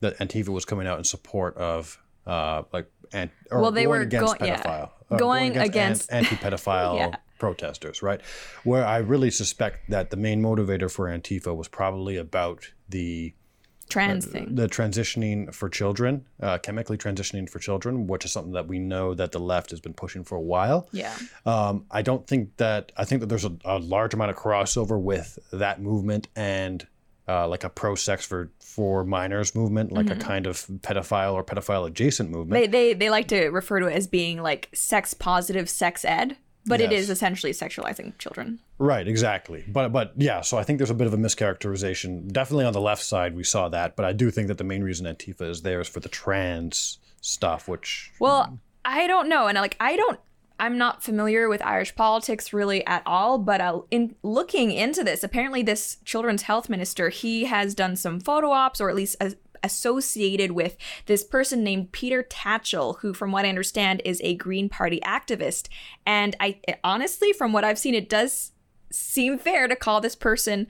that 0.00 0.18
Antifa 0.18 0.48
was 0.50 0.64
coming 0.64 0.86
out 0.86 0.98
in 0.98 1.04
support 1.04 1.56
of. 1.56 1.98
Uh, 2.26 2.62
like 2.74 2.90
and 3.14 3.30
or 3.50 3.62
Well, 3.62 3.70
they 3.70 3.84
going 3.84 3.88
were 4.00 4.02
against 4.02 4.38
go- 4.38 4.44
yeah. 4.44 4.60
pedophile, 4.62 4.90
uh, 5.10 5.16
Going 5.16 5.56
against- 5.56 6.10
an- 6.12 6.18
anti-pedophile 6.26 6.96
Yeah. 6.96 7.16
protesters, 7.38 8.02
right? 8.02 8.20
Where 8.64 8.84
I 8.84 8.98
really 8.98 9.30
suspect 9.30 9.88
that 9.88 10.10
the 10.10 10.18
main 10.18 10.42
motivator 10.42 10.90
for 10.90 11.06
Antifa 11.08 11.56
was 11.56 11.68
probably 11.68 12.18
about 12.18 12.70
the 12.86 13.32
Trans 13.88 14.26
thing. 14.26 14.54
the 14.54 14.68
transitioning 14.68 15.54
for 15.54 15.68
children, 15.68 16.26
uh, 16.42 16.58
chemically 16.58 16.98
transitioning 16.98 17.48
for 17.48 17.58
children, 17.58 18.06
which 18.06 18.24
is 18.24 18.32
something 18.32 18.52
that 18.52 18.66
we 18.66 18.78
know 18.78 19.14
that 19.14 19.32
the 19.32 19.40
left 19.40 19.70
has 19.70 19.80
been 19.80 19.94
pushing 19.94 20.24
for 20.24 20.36
a 20.36 20.40
while. 20.40 20.88
Yeah. 20.92 21.16
Um, 21.46 21.86
I 21.90 22.02
don't 22.02 22.26
think 22.26 22.56
that 22.58 22.92
I 22.96 23.04
think 23.04 23.20
that 23.20 23.28
there's 23.28 23.44
a, 23.44 23.56
a 23.64 23.78
large 23.78 24.14
amount 24.14 24.30
of 24.30 24.36
crossover 24.36 25.00
with 25.00 25.38
that 25.52 25.80
movement 25.80 26.28
and 26.36 26.86
uh, 27.28 27.46
like 27.46 27.64
a 27.64 27.68
pro-sex 27.68 28.24
for 28.24 28.50
for 28.60 29.04
minors 29.04 29.54
movement, 29.54 29.92
like 29.92 30.08
a 30.10 30.16
kind 30.16 30.46
of 30.46 30.66
pedophile 30.80 31.34
or 31.34 31.44
pedophile 31.44 31.86
adjacent 31.86 32.30
movement. 32.30 32.60
They, 32.60 32.66
they, 32.66 32.94
they 32.94 33.10
like 33.10 33.28
to 33.28 33.48
refer 33.48 33.80
to 33.80 33.86
it 33.86 33.94
as 33.94 34.06
being 34.06 34.40
like 34.40 34.68
sex 34.72 35.14
positive 35.14 35.68
sex 35.68 36.04
ed, 36.04 36.36
but 36.68 36.80
it 36.80 36.90
Yes. 36.92 37.02
is 37.04 37.10
essentially 37.10 37.52
sexualizing 37.52 38.16
children. 38.18 38.58
Right, 38.78 39.06
exactly. 39.08 39.64
But 39.66 39.88
but 39.92 40.12
yeah, 40.16 40.40
so 40.42 40.58
I 40.58 40.62
think 40.64 40.78
there's 40.78 40.90
a 40.90 40.94
bit 40.94 41.06
of 41.06 41.14
a 41.14 41.16
mischaracterization. 41.18 42.30
Definitely 42.32 42.64
on 42.66 42.72
the 42.72 42.80
left 42.80 43.02
side, 43.02 43.34
we 43.34 43.44
saw 43.44 43.68
that. 43.70 43.96
But 43.96 44.04
I 44.04 44.12
do 44.12 44.30
think 44.30 44.48
that 44.48 44.58
the 44.58 44.64
main 44.64 44.82
reason 44.82 45.06
Antifa 45.06 45.48
is 45.48 45.62
there 45.62 45.80
is 45.80 45.88
for 45.88 46.00
the 46.00 46.08
trans 46.08 46.98
stuff, 47.20 47.66
which 47.68 48.12
Well, 48.20 48.58
I 48.84 49.06
don't 49.06 49.28
know, 49.28 49.46
and 49.48 49.56
like 49.58 49.76
I 49.80 49.96
don't. 49.96 50.20
I'm 50.60 50.76
not 50.76 51.04
familiar 51.04 51.48
with 51.48 51.62
Irish 51.64 51.94
politics 51.94 52.52
really 52.52 52.84
at 52.84 53.02
all, 53.06 53.38
but 53.38 53.60
uh, 53.60 53.82
in 53.92 54.16
looking 54.24 54.72
into 54.72 55.04
this, 55.04 55.22
apparently 55.22 55.62
this 55.62 55.98
children's 56.04 56.42
health 56.42 56.68
minister 56.68 57.10
he 57.10 57.44
has 57.44 57.76
done 57.76 57.94
some 57.94 58.18
photo 58.18 58.50
ops, 58.50 58.80
or 58.80 58.90
at 58.90 58.96
least 58.96 59.14
uh, 59.20 59.30
associated 59.62 60.52
with 60.52 60.76
this 61.06 61.24
person 61.24 61.64
named 61.64 61.92
Peter 61.92 62.22
Tatchell, 62.22 62.98
who, 63.00 63.14
from 63.14 63.32
what 63.32 63.44
I 63.44 63.48
understand, 63.48 64.02
is 64.04 64.20
a 64.22 64.34
Green 64.36 64.68
Party 64.68 65.00
activist. 65.04 65.68
And 66.06 66.36
I 66.40 66.60
honestly, 66.84 67.32
from 67.32 67.52
what 67.52 67.64
I've 67.64 67.78
seen, 67.78 67.94
it 67.94 68.08
does 68.08 68.52
seem 68.90 69.38
fair 69.38 69.68
to 69.68 69.76
call 69.76 70.00
this 70.00 70.16
person 70.16 70.66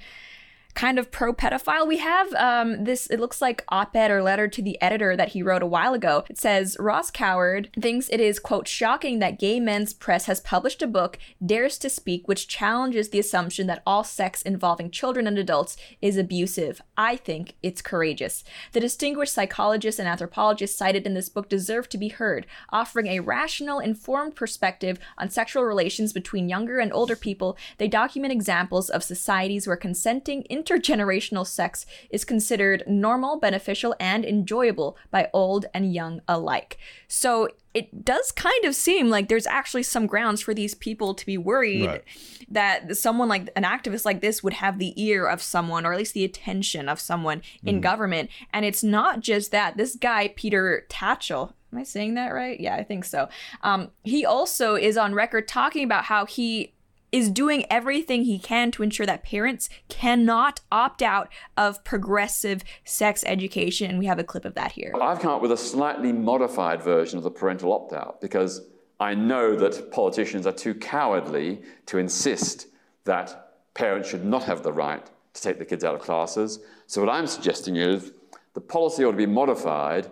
kind 0.79 0.97
of 0.97 1.11
pro 1.11 1.35
pedophile. 1.35 1.89
We 1.89 1.99
have 1.99 2.33
um, 2.35 2.85
this, 2.85 3.09
it 3.09 3.19
looks 3.19 3.43
like 3.43 3.65
op 3.69 3.97
ed 3.97 4.13
or 4.13 4.23
letter 4.23 4.47
to 4.47 4.63
the 4.63 4.81
editor 4.81 5.17
that 5.17 5.31
he 5.31 5.43
wrote 5.43 5.61
a 5.61 5.67
while 5.67 5.93
ago. 5.93 6.25
It 6.31 6.39
says 6.39 6.77
Ros 6.79 7.11
Coward 7.11 7.69
thinks 7.81 8.09
it 8.09 8.21
is, 8.21 8.39
quote, 8.39 8.69
shocking 8.69 9.19
that 9.19 9.41
gay 9.41 9.59
men's 9.59 9.93
press 9.93 10.27
has 10.27 10.41
published 10.41 10.81
a 10.81 10.87
book, 10.87 11.19
Dares 11.45 11.79
to 11.79 11.91
Speak, 11.91 12.29
which 12.29 12.47
challenges 12.47 13.09
the 13.09 13.19
assumption 13.19 13.67
that 13.67 13.83
all 13.85 14.05
sex 14.05 14.41
involving 14.41 14.93
children 14.93 15.27
and 15.27 15.37
adults 15.37 15.77
is 16.01 16.17
abusive. 16.17 16.81
I 16.97 17.17
think 17.17 17.57
it's 17.61 17.83
courageous. 17.83 18.45
The 18.73 18.79
distinguished 18.79 19.35
psychologists 19.35 19.99
and 19.99 20.09
anthropologists 20.09 20.79
cited 20.79 21.07
in 21.07 21.15
this 21.15 21.29
book 21.29 21.49
deserve 21.49 21.89
to 21.89 21.99
be 21.99 22.09
heard, 22.09 22.47
offering 22.71 23.09
a 23.09 23.19
rational, 23.19 23.81
informed 23.81 24.37
perspective 24.37 25.01
on 25.19 25.29
sexual 25.29 25.65
relations 25.65 26.13
between 26.13 26.49
younger 26.49 26.79
and 26.79 26.93
older 26.93 27.17
people. 27.17 27.57
They 27.79 27.89
document 27.89 28.33
examples 28.33 28.89
of 28.89 29.03
societies 29.03 29.67
where 29.67 29.77
consenting 29.77 30.43
intergenerational 30.69 31.47
sex 31.47 31.87
is 32.11 32.25
considered 32.25 32.83
normal, 32.87 33.39
beneficial, 33.39 33.95
and 34.01 34.25
enjoyable 34.25 34.97
by 35.11 35.29
old 35.33 35.67
and 35.75 35.95
young 35.95 36.21
alike. 36.29 36.79
So 37.07 37.49
it 37.75 38.05
does 38.05 38.33
kind 38.33 38.65
of 38.65 38.75
seem 38.75 39.09
like 39.09 39.29
there's 39.29 39.47
actually 39.47 39.83
some 39.85 40.07
grounds 40.07 40.41
for 40.41 40.53
these 40.55 40.75
people 40.75 41.15
to 41.15 41.25
be 41.27 41.39
worried 41.39 41.87
Right. 41.87 42.05
that 42.51 42.97
someone 42.97 43.29
like 43.29 43.49
an 43.55 43.63
activist 43.63 44.05
like 44.05 44.21
this 44.21 44.43
would 44.43 44.55
have 44.55 44.79
the 44.79 45.01
ear 45.01 45.27
of 45.27 45.43
someone 45.43 45.87
or 45.87 45.93
at 45.93 45.99
least 45.99 46.15
the 46.15 46.25
attention 46.25 46.89
of 46.89 46.99
someone 46.99 47.43
in 47.65 47.81
government 47.81 48.31
and 48.53 48.65
it's 48.65 48.83
not 48.83 49.21
just 49.21 49.51
that 49.53 49.77
this 49.77 49.95
guy 49.95 50.29
peter 50.35 50.87
tatchell 50.89 51.53
Am 51.71 51.79
I 51.79 51.83
saying 51.83 52.15
that 52.15 52.29
right? 52.33 52.59
Yeah, 52.59 52.77
I 52.77 52.83
think 52.83 53.05
so. 53.05 53.29
Um, 53.63 53.91
he 54.03 54.25
also 54.25 54.75
is 54.75 54.97
on 54.97 55.15
record 55.15 55.47
talking 55.47 55.85
about 55.85 56.05
how 56.05 56.25
he 56.25 56.73
is 57.11 57.31
doing 57.31 57.65
everything 57.71 58.25
he 58.25 58.39
can 58.39 58.71
to 58.73 58.83
ensure 58.83 59.07
that 59.07 59.23
parents 59.23 59.69
cannot 59.89 60.61
opt 60.71 61.03
out 61.03 61.29
of 61.57 61.83
progressive 61.85 62.63
sex 62.85 63.25
education. 63.27 63.91
And 63.91 63.99
we 63.99 64.07
have 64.07 64.19
a 64.19 64.25
clip 64.25 64.45
of 64.45 64.55
that 64.55 64.73
here. 64.73 64.93
I've 65.01 65.21
come 65.21 65.33
up 65.33 65.43
with 65.43 65.53
a 65.53 65.57
slightly 65.57 66.13
modified 66.13 66.83
version 66.83 67.17
of 67.19 67.25
the 67.25 67.31
parental 67.31 67.73
opt 67.73 67.93
out 67.93 68.21
because 68.21 68.63
I 69.01 69.15
know 69.15 69.57
that 69.57 69.91
politicians 69.91 70.47
are 70.47 70.53
too 70.53 70.75
cowardly 70.75 71.63
to 71.87 71.99
insist 71.99 72.67
that 73.05 73.55
parents 73.75 74.09
should 74.09 74.25
not 74.25 74.43
have 74.45 74.63
the 74.63 74.73
right 74.73 75.09
to 75.35 75.43
take 75.43 75.59
the 75.59 75.65
kids 75.65 75.85
out 75.85 75.95
of 75.95 76.01
classes. 76.01 76.59
So, 76.87 77.01
what 77.01 77.11
I'm 77.11 77.27
suggesting 77.27 77.77
is 77.77 78.13
the 78.55 78.61
policy 78.61 79.05
ought 79.05 79.13
to 79.13 79.17
be 79.17 79.27
modified 79.27 80.11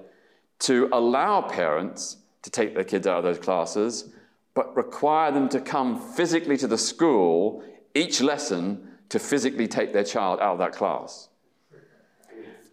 to 0.61 0.89
allow 0.93 1.43
parents 1.43 2.19
to 2.43 2.51
take 2.51 2.75
their 2.75 2.85
kids 2.85 3.07
out 3.07 3.19
of 3.19 3.25
those 3.25 3.39
classes 3.39 4.13
but 4.57 4.75
require 4.75 5.31
them 5.31 5.49
to 5.51 5.61
come 5.61 6.01
physically 6.15 6.57
to 6.57 6.67
the 6.67 6.79
school 6.79 7.63
each 7.95 8.23
lesson 8.23 8.89
to 9.11 9.19
physically 9.19 9.69
take 9.69 9.93
their 9.93 10.03
child 10.03 10.41
out 10.41 10.55
of 10.55 10.59
that 10.59 10.73
class. 10.73 11.29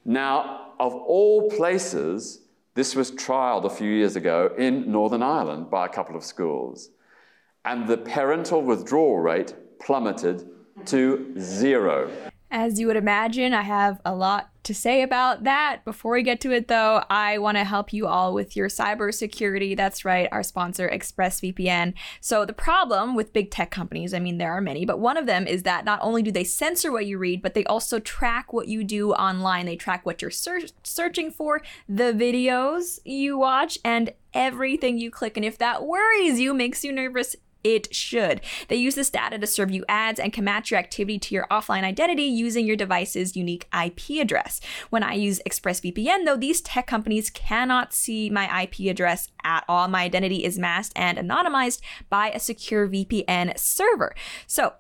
Now, 0.06 0.72
of 0.80 0.94
all 0.96 1.50
places, 1.52 2.42
this 2.74 2.96
was 2.96 3.12
trialed 3.12 3.66
a 3.66 3.70
few 3.70 3.90
years 3.92 4.16
ago 4.16 4.54
in 4.58 4.92
Northern 4.92 5.22
Ireland 5.22 5.70
by 5.70 5.86
a 5.86 5.90
couple 5.90 6.16
of 6.16 6.24
schools. 6.24 6.90
And 7.66 7.86
the 7.88 7.98
parental 7.98 8.62
withdrawal 8.62 9.20
rate 9.20 9.54
plummeted 9.80 10.50
to 10.86 11.34
zero. 11.38 12.10
As 12.50 12.80
you 12.80 12.88
would 12.88 12.96
imagine, 12.96 13.54
I 13.54 13.62
have 13.62 14.00
a 14.06 14.16
lot 14.16 14.53
to 14.64 14.74
say 14.74 15.02
about 15.02 15.44
that. 15.44 15.82
Before 15.86 16.14
we 16.14 16.24
get 16.24 16.42
to 16.42 16.52
it, 16.52 16.68
though, 16.68 17.04
I 17.10 17.38
want 17.38 17.58
to 17.58 17.64
help 17.64 17.94
you 17.94 18.08
all 18.08 18.34
with 18.34 18.56
your 18.56 18.70
cybersecurity. 18.70 19.76
That's 19.76 20.06
right, 20.06 20.30
our 20.32 20.44
sponsor, 20.44 20.90
ExpressVPN. 20.90 21.94
So, 22.22 22.46
the 22.46 22.54
problem 22.54 23.16
with 23.16 23.34
big 23.34 23.52
tech 23.52 23.72
companies, 23.72 24.14
I 24.14 24.20
mean, 24.20 24.38
there 24.38 24.52
are 24.52 24.62
many, 24.62 24.86
but 24.86 25.00
one 25.00 25.18
of 25.18 25.26
them 25.26 25.48
is 25.48 25.64
that 25.64 25.86
not 25.86 26.00
only 26.02 26.22
do 26.22 26.32
they 26.32 26.44
censor 26.44 26.92
what 26.92 27.06
you 27.06 27.18
read, 27.18 27.42
but 27.42 27.54
they 27.54 27.66
also 27.66 28.00
track 28.00 28.54
what 28.54 28.68
you 28.68 28.84
do 28.84 29.14
online. 29.14 29.66
They 29.66 29.76
track 29.76 30.06
what 30.06 30.22
you're 30.22 30.32
ser- 30.32 30.68
searching 30.84 31.32
for, 31.32 31.62
the 31.88 32.14
videos 32.14 33.00
you 33.04 33.38
watch, 33.38 33.78
and 33.84 34.14
everything 34.34 34.98
you 34.98 35.12
click. 35.12 35.38
And 35.38 35.46
if 35.46 35.58
that 35.60 35.86
worries 35.86 36.40
you, 36.40 36.54
makes 36.54 36.84
you 36.84 36.92
nervous, 36.92 37.36
it 37.64 37.94
should. 37.94 38.42
They 38.68 38.76
use 38.76 38.96
this 38.96 39.10
data 39.10 39.38
to 39.38 39.48
serve 39.48 39.72
you 39.72 39.86
ads 39.88 40.20
and 40.20 40.34
can 40.34 40.44
match 40.44 40.72
your 40.72 40.80
activity 40.80 41.20
to 41.20 41.36
your 41.36 41.48
offline 41.50 41.84
identity 41.84 42.24
using 42.24 42.66
your 42.66 42.76
device's 42.76 43.36
unique 43.36 43.68
IP 43.74 44.22
address. 44.22 44.60
When 44.90 45.04
I 45.04 45.14
use 45.14 45.42
ExpressVPN, 45.48 46.26
though, 46.26 46.38
these 46.38 46.62
tech 46.62 46.88
companies 46.88 47.30
cannot 47.30 47.94
see 47.94 48.30
my 48.30 48.64
IP 48.64 48.92
address 48.92 49.30
at 49.44 49.64
all. 49.68 49.88
My 49.88 50.04
identity 50.04 50.44
is 50.44 50.60
masked 50.60 50.94
and 50.96 51.18
anonymized 51.18 51.82
by 52.10 52.32
a 52.32 52.40
secure 52.40 52.88
VPN 52.88 53.58
server. 53.58 54.16
So, 54.48 54.74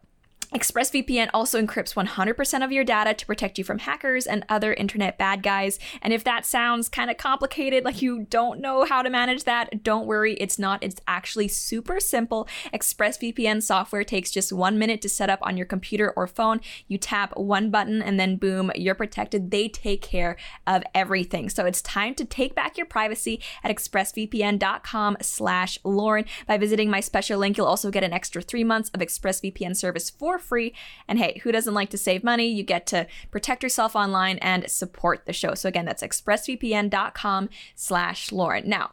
ExpressVPN 0.53 1.31
also 1.33 1.59
encrypts 1.59 1.95
100% 1.95 2.63
of 2.63 2.71
your 2.71 2.83
data 2.83 3.15
to 3.15 3.25
protect 3.25 3.57
you 3.57 3.63
from 3.63 3.79
hackers 3.79 4.27
and 4.27 4.45
other 4.49 4.73
internet 4.73 5.17
bad 5.17 5.41
guys. 5.41 5.79
And 6.01 6.13
if 6.13 6.23
that 6.25 6.45
sounds 6.45 6.89
kind 6.89 7.09
of 7.09 7.17
complicated, 7.17 7.83
like 7.83 8.03
you 8.03 8.27
don't 8.29 8.59
know 8.59 8.85
how 8.85 9.01
to 9.01 9.09
manage 9.09 9.45
that, 9.45 9.83
don't 9.83 10.05
worry, 10.05 10.35
it's 10.35 10.59
not. 10.59 10.83
It's 10.83 11.01
actually 11.07 11.47
super 11.47 11.99
simple. 11.99 12.47
ExpressVPN 12.71 13.63
software 13.63 14.03
takes 14.03 14.29
just 14.29 14.53
one 14.53 14.77
minute 14.77 15.01
to 15.01 15.09
set 15.09 15.27
up 15.27 15.39
on 15.41 15.57
your 15.57 15.65
computer 15.65 16.13
or 16.15 16.27
phone. 16.27 16.61
You 16.87 16.99
tap 16.99 17.35
one 17.35 17.71
button 17.71 18.03
and 18.03 18.19
then 18.19 18.35
boom, 18.35 18.71
you're 18.75 18.93
protected. 18.93 19.49
They 19.49 19.67
take 19.67 20.03
care 20.03 20.37
of 20.67 20.83
everything. 20.93 21.49
So 21.49 21.65
it's 21.65 21.81
time 21.81 22.13
to 22.15 22.25
take 22.25 22.53
back 22.53 22.77
your 22.77 22.85
privacy 22.85 23.41
at 23.63 23.75
expressvpn.com 23.75 25.17
slash 25.21 25.79
Lauren. 25.83 26.25
By 26.45 26.57
visiting 26.57 26.91
my 26.91 26.99
special 26.99 27.39
link, 27.39 27.57
you'll 27.57 27.65
also 27.65 27.89
get 27.89 28.03
an 28.03 28.13
extra 28.13 28.41
three 28.41 28.63
months 28.63 28.91
of 28.93 28.99
ExpressVPN 28.99 29.75
service 29.75 30.11
for 30.11 30.37
free. 30.43 30.73
And 31.07 31.17
hey, 31.17 31.39
who 31.43 31.51
doesn't 31.51 31.73
like 31.73 31.89
to 31.91 31.97
save 31.97 32.23
money? 32.23 32.47
You 32.47 32.63
get 32.63 32.85
to 32.87 33.07
protect 33.31 33.63
yourself 33.63 33.95
online 33.95 34.37
and 34.39 34.69
support 34.69 35.25
the 35.25 35.33
show. 35.33 35.53
So 35.55 35.69
again, 35.69 35.85
that's 35.85 36.03
expressvpn.com 36.03 37.49
slash 37.75 38.31
Lauren. 38.31 38.69
Now, 38.69 38.91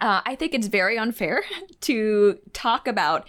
uh, 0.00 0.20
I 0.26 0.34
think 0.34 0.54
it's 0.54 0.66
very 0.66 0.98
unfair 0.98 1.44
to 1.82 2.38
talk 2.52 2.88
about 2.88 3.28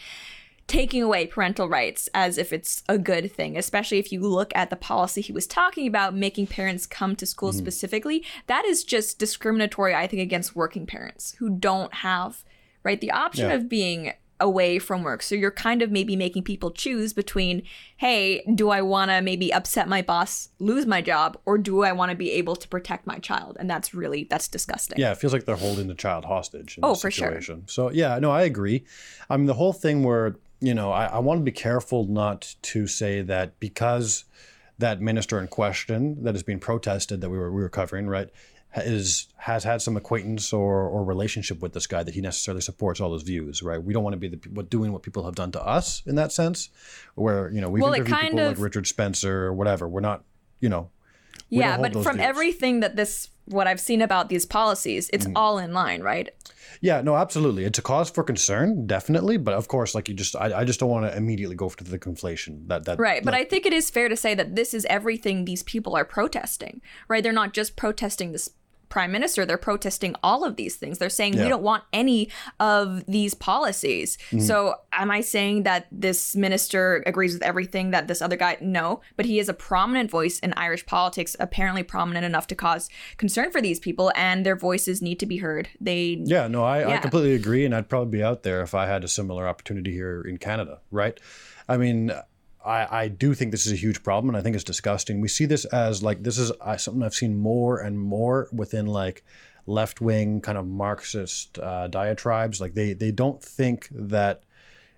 taking 0.68 1.04
away 1.04 1.28
parental 1.28 1.68
rights 1.68 2.10
as 2.14 2.38
if 2.38 2.54
it's 2.54 2.84
a 2.88 2.98
good 2.98 3.32
thing, 3.32 3.58
especially 3.58 4.00
if 4.00 4.12
you 4.12 4.22
look 4.22 4.52
at 4.56 4.70
the 4.70 4.76
policy 4.76 5.22
he 5.22 5.34
was 5.34 5.46
talking 5.46 5.88
about, 5.88 6.16
making 6.16 6.48
parents 6.48 6.86
come 6.86 7.16
to 7.18 7.26
school 7.26 7.50
mm-hmm. 7.50 7.60
specifically. 7.60 8.26
That 8.48 8.66
is 8.66 8.84
just 8.84 9.20
discriminatory, 9.20 9.94
I 9.94 10.08
think, 10.08 10.22
against 10.22 10.56
working 10.56 10.86
parents 10.86 11.36
who 11.40 11.50
don't 11.50 11.94
have 11.96 12.44
right 12.82 13.00
the 13.00 13.12
option 13.12 13.50
yeah. 13.50 13.56
of 13.56 13.70
being 13.70 14.14
away 14.40 14.80
from 14.80 15.04
work. 15.04 15.24
So 15.24 15.36
you're 15.36 15.52
kind 15.52 15.82
of 15.82 15.92
maybe 15.92 16.16
making 16.16 16.44
people 16.44 16.72
choose 16.72 17.14
between, 17.14 17.64
hey, 17.98 18.44
do 18.56 18.70
I 18.70 18.82
want 18.82 19.12
to 19.12 19.22
maybe 19.22 19.54
upset 19.54 19.88
my 19.88 20.02
boss, 20.02 20.50
lose 20.60 20.86
my 20.86 21.02
job, 21.02 21.38
or 21.46 21.58
do 21.58 21.84
I 21.84 21.92
want 21.92 22.10
to 22.12 22.16
be 22.16 22.32
able 22.32 22.56
to 22.56 22.68
protect 22.68 23.08
my 23.08 23.20
child? 23.20 23.58
And 23.60 23.70
that's 23.70 23.94
really 23.94 24.26
that's 24.30 24.48
disgusting. 24.48 25.00
Yeah, 25.00 25.12
it 25.12 25.18
feels 25.18 25.34
like 25.34 25.46
they're 25.46 25.56
holding 25.56 25.88
the 25.88 25.96
child 25.96 26.26
hostage. 26.26 26.78
oh, 26.84 26.96
for 26.96 27.12
situation. 27.12 27.64
sure. 27.68 27.90
So 27.90 27.92
yeah, 27.92 28.20
no, 28.20 28.32
I 28.32 28.44
agree. 28.44 28.86
I 29.30 29.38
mean, 29.38 29.46
the 29.46 29.54
whole 29.54 29.74
thing 29.74 30.04
where 30.04 30.36
you 30.64 30.74
know, 30.74 30.94
I, 30.94 31.08
I 31.08 31.20
want 31.20 31.42
to 31.42 31.44
be 31.44 31.52
careful 31.52 32.06
not 32.06 32.56
to 32.62 32.88
say 32.88 33.22
that 33.22 33.60
because 33.60 34.24
that 34.80 35.02
minister 35.02 35.40
in 35.40 35.48
question 35.48 36.24
that 36.24 36.36
is 36.36 36.44
being 36.44 36.60
protested 36.60 37.20
that 37.22 37.30
we 37.30 37.38
were 37.38 37.52
we 37.52 37.62
were 37.62 37.70
covering, 37.70 38.08
right? 38.08 38.30
Is 38.76 39.28
has 39.38 39.64
had 39.64 39.82
some 39.82 39.98
acquaintance 39.98 40.54
or, 40.54 40.88
or 40.88 41.04
relationship 41.04 41.62
with 41.62 41.74
this 41.74 41.86
guy 41.86 42.02
that 42.02 42.14
he 42.14 42.22
necessarily 42.22 42.62
supports 42.62 43.00
all 43.00 43.14
his 43.14 43.24
views, 43.24 43.62
right? 43.62 43.84
We 43.84 43.94
don't 43.94 44.04
want 44.04 44.14
to 44.14 44.18
be 44.18 44.30
the 44.30 44.50
what 44.50 44.70
doing 44.70 44.92
what 44.92 45.04
people 45.04 45.26
have 45.26 45.36
done 45.36 45.52
to 45.52 45.64
us 45.64 46.02
in 46.06 46.16
that 46.16 46.32
sense, 46.32 46.70
where 47.16 47.52
you 47.52 47.62
know 47.62 47.70
we've 47.70 47.84
well, 47.84 47.94
interviewed 47.94 48.18
people 48.20 48.40
of, 48.40 48.58
like 48.58 48.64
Richard 48.64 48.88
Spencer 48.88 49.46
or 49.46 49.54
whatever. 49.54 49.88
We're 49.88 50.02
not, 50.02 50.24
you 50.60 50.70
know. 50.70 50.90
Yeah, 51.50 51.78
but 51.78 51.94
from 51.94 52.16
views. 52.16 52.28
everything 52.28 52.80
that 52.80 52.96
this 52.96 53.30
what 53.46 53.68
I've 53.68 53.80
seen 53.80 54.02
about 54.02 54.30
these 54.30 54.46
policies, 54.46 55.10
it's 55.14 55.26
mm. 55.26 55.34
all 55.36 55.58
in 55.58 55.74
line, 55.74 56.02
right? 56.02 56.30
Yeah, 56.82 57.02
no, 57.02 57.16
absolutely. 57.16 57.66
It's 57.66 57.80
a 57.80 57.82
cause 57.82 58.10
for 58.10 58.24
concern, 58.24 58.88
definitely. 58.88 59.38
But 59.38 59.54
of 59.54 59.68
course, 59.68 59.94
like 59.94 60.08
you 60.10 60.16
just, 60.16 60.36
I, 60.36 60.60
I 60.60 60.64
just 60.66 60.80
don't 60.80 60.90
want 60.90 61.06
to 61.06 61.16
immediately 61.16 61.56
go 61.56 61.70
to 61.70 61.84
the 61.84 62.00
conflation. 62.00 62.68
That 62.68 62.86
that 62.86 63.00
right. 63.00 63.18
Like, 63.18 63.24
but 63.26 63.34
I 63.34 63.44
think 63.44 63.66
it 63.66 63.74
is 63.74 63.90
fair 63.90 64.10
to 64.10 64.16
say 64.16 64.34
that 64.36 64.56
this 64.56 64.74
is 64.74 64.86
everything 64.86 65.46
these 65.46 65.64
people 65.64 65.96
are 65.96 66.06
protesting, 66.06 66.82
right? 67.08 67.24
They're 67.24 67.34
not 67.34 67.54
just 67.54 67.76
protesting 67.76 68.32
this 68.32 68.50
prime 68.94 69.12
minister, 69.12 69.44
they're 69.44 69.58
protesting 69.58 70.16
all 70.22 70.46
of 70.46 70.56
these 70.56 70.76
things. 70.76 71.00
They're 71.00 71.10
saying 71.10 71.34
yeah. 71.34 71.44
we 71.44 71.50
don't 71.50 71.64
want 71.64 71.84
any 71.92 72.30
of 72.60 73.04
these 73.08 73.34
policies. 73.34 74.20
Mm-hmm. 74.30 74.42
So, 74.42 74.76
am 74.92 75.10
I 75.10 75.22
saying 75.22 75.64
that 75.64 75.88
this 75.92 76.36
minister 76.36 77.04
agrees 77.08 77.34
with 77.34 77.42
everything 77.42 77.90
that 77.90 78.08
this 78.08 78.22
other 78.22 78.38
guy? 78.38 78.58
No, 78.62 79.02
but 79.18 79.26
he 79.26 79.40
is 79.40 79.50
a 79.50 79.54
prominent 79.56 80.12
voice 80.12 80.38
in 80.38 80.54
Irish 80.54 80.86
politics, 80.86 81.36
apparently 81.40 81.82
prominent 81.82 82.24
enough 82.24 82.46
to 82.48 82.56
cause 82.56 82.88
concern 83.18 83.50
for 83.50 83.62
these 83.62 83.80
people, 83.80 84.12
and 84.16 84.46
their 84.46 84.56
voices 84.56 85.02
need 85.02 85.20
to 85.22 85.26
be 85.26 85.38
heard. 85.38 85.70
They 85.82 86.22
yeah, 86.24 86.48
no, 86.48 86.64
I, 86.64 86.82
yeah. 86.82 86.90
I 86.90 86.98
completely 86.98 87.34
agree, 87.34 87.66
and 87.66 87.74
I'd 87.74 87.90
probably 87.90 88.12
be 88.20 88.24
out 88.24 88.44
there 88.44 88.62
if 88.62 88.76
I 88.76 88.86
had 88.86 89.04
a 89.04 89.08
similar 89.08 89.48
opportunity 89.48 89.92
here 89.92 90.22
in 90.22 90.38
Canada, 90.38 90.82
right? 90.92 91.20
I 91.68 91.78
mean, 91.78 92.12
I, 92.66 93.04
I 93.04 93.08
do 93.08 93.34
think 93.34 93.52
this 93.52 93.66
is 93.66 93.74
a 93.74 93.76
huge 93.76 94.04
problem 94.04 94.30
and 94.30 94.38
I 94.38 94.42
think 94.42 94.56
it's 94.56 94.64
disgusting. 94.64 95.22
We 95.22 95.28
see 95.28 95.46
this 95.46 95.66
as 95.66 96.02
like 96.02 96.24
this 96.24 96.38
is 96.38 96.52
uh, 96.62 96.78
something 96.78 97.04
I've 97.04 97.14
seen 97.14 97.36
more 97.36 97.80
and 97.80 98.00
more 98.00 98.48
within 98.52 98.86
like 98.86 99.24
left 99.66 100.02
wing 100.02 100.42
kind 100.42 100.58
of 100.58 100.68
Marxist 100.68 101.60
uh, 101.60 101.88
diatribes. 101.88 102.62
Like 102.62 102.74
they 102.74 102.94
they 102.94 103.12
don't 103.12 103.44
think 103.44 103.88
that 103.92 104.44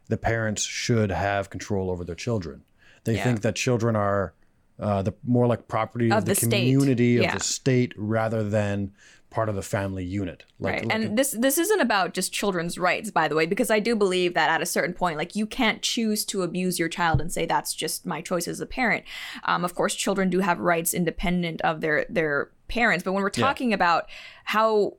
the 0.08 0.18
parents 0.18 0.64
should 0.64 1.12
have 1.12 1.50
control 1.50 1.90
over 1.90 2.04
their 2.04 2.16
children. 2.16 2.64
They 3.04 3.16
yeah. 3.16 3.24
think 3.24 3.42
that 3.42 3.56
children 3.56 3.96
are 3.96 4.34
uh, 4.80 5.02
the 5.02 5.14
more 5.24 5.48
like 5.48 5.68
property 5.68 6.12
of, 6.12 6.18
of 6.18 6.26
the, 6.26 6.34
the, 6.34 6.42
community 6.42 7.24
of 7.24 7.32
the 7.32 7.40
state 7.40 7.94
rather 7.98 8.44
than 8.44 8.92
part 9.36 9.50
of 9.50 9.56
the 9.56 9.62
family 9.62 10.06
unit. 10.06 10.46
Like, 10.62 10.76
right. 10.76 10.88
and 10.90 11.18
this 11.18 11.32
this 11.38 11.58
isn't 11.58 11.82
about 11.82 12.14
just 12.14 12.32
children's 12.32 12.78
rights, 12.78 13.12
by 13.12 13.28
the 13.28 13.36
way, 13.36 13.46
because 13.46 13.70
I 13.70 13.82
do 13.82 13.94
believe 13.94 14.34
that 14.34 14.50
at 14.50 14.62
a 14.62 14.66
certain 14.66 14.94
point, 14.94 15.18
like 15.18 15.36
you 15.36 15.46
can't 15.46 15.82
choose 15.82 16.24
to 16.26 16.42
abuse 16.42 16.80
your 16.80 16.88
child 16.88 17.20
and 17.20 17.30
say 17.32 17.46
that's 17.46 17.74
just 17.74 18.06
my 18.06 18.22
choice 18.22 18.48
as 18.48 18.62
a 18.62 18.66
parent. 18.66 19.04
Um, 19.44 19.66
of 19.66 19.76
course, 19.76 19.94
children 19.94 20.30
do 20.30 20.40
have 20.40 20.60
rights 20.60 20.94
independent 20.94 21.60
of 21.62 21.82
their 21.82 22.06
their 22.10 22.50
parents, 22.70 23.04
but 23.04 23.12
when 23.12 23.24
we're 23.24 23.30
talking 23.30 23.72
yeah. 23.72 23.76
about 23.76 24.10
how 24.46 24.94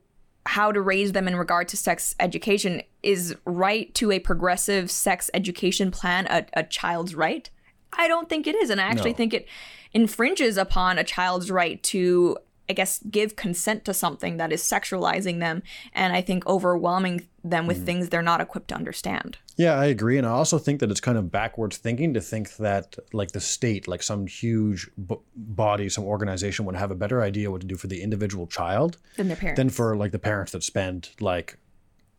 how 0.45 0.71
to 0.71 0.79
raise 0.79 1.13
them 1.13 1.27
in 1.27 1.35
regard 1.35 1.67
to 1.69 1.75
sex 1.75 2.13
education 2.19 2.83
is 3.01 3.35
right 3.45 3.93
to 3.95 4.11
a 4.11 4.19
progressive 4.19 4.91
sex 4.91 5.31
education 5.33 5.91
plan 5.91 6.25
a, 6.29 6.45
a 6.53 6.63
child's 6.63 7.13
right 7.13 7.49
i 7.91 8.07
don't 8.07 8.29
think 8.29 8.47
it 8.47 8.55
is 8.55 8.69
and 8.69 8.79
i 8.79 8.85
actually 8.85 9.11
no. 9.11 9.17
think 9.17 9.33
it 9.33 9.45
infringes 9.91 10.55
upon 10.55 10.97
a 10.97 11.03
child's 11.03 11.51
right 11.51 11.83
to 11.83 12.37
I 12.69 12.73
guess, 12.73 12.99
give 13.09 13.35
consent 13.35 13.85
to 13.85 13.93
something 13.93 14.37
that 14.37 14.51
is 14.51 14.61
sexualizing 14.61 15.39
them 15.39 15.63
and 15.93 16.13
I 16.13 16.21
think 16.21 16.45
overwhelming 16.47 17.27
them 17.43 17.65
with 17.65 17.85
things 17.85 18.09
they're 18.09 18.21
not 18.21 18.41
equipped 18.41 18.67
to 18.69 18.75
understand. 18.75 19.37
Yeah, 19.55 19.73
I 19.73 19.85
agree, 19.85 20.17
and 20.17 20.27
I 20.27 20.31
also 20.31 20.59
think 20.59 20.81
that 20.81 20.91
it's 20.91 20.99
kind 20.99 21.17
of 21.17 21.31
backwards 21.31 21.77
thinking 21.77 22.13
to 22.13 22.21
think 22.21 22.57
that 22.57 22.95
like 23.13 23.31
the 23.31 23.39
state, 23.39 23.87
like 23.87 24.03
some 24.03 24.27
huge 24.27 24.89
b- 25.07 25.15
body, 25.35 25.89
some 25.89 26.03
organization, 26.03 26.65
would 26.65 26.75
have 26.75 26.91
a 26.91 26.95
better 26.95 27.21
idea 27.23 27.49
what 27.49 27.61
to 27.61 27.67
do 27.67 27.75
for 27.75 27.87
the 27.87 28.01
individual 28.03 28.45
child 28.47 28.97
Than 29.15 29.29
their 29.29 29.37
parents. 29.37 29.57
than 29.57 29.69
for 29.69 29.95
like 29.95 30.11
the 30.11 30.19
parents 30.19 30.51
that 30.51 30.61
spend 30.63 31.09
like 31.19 31.57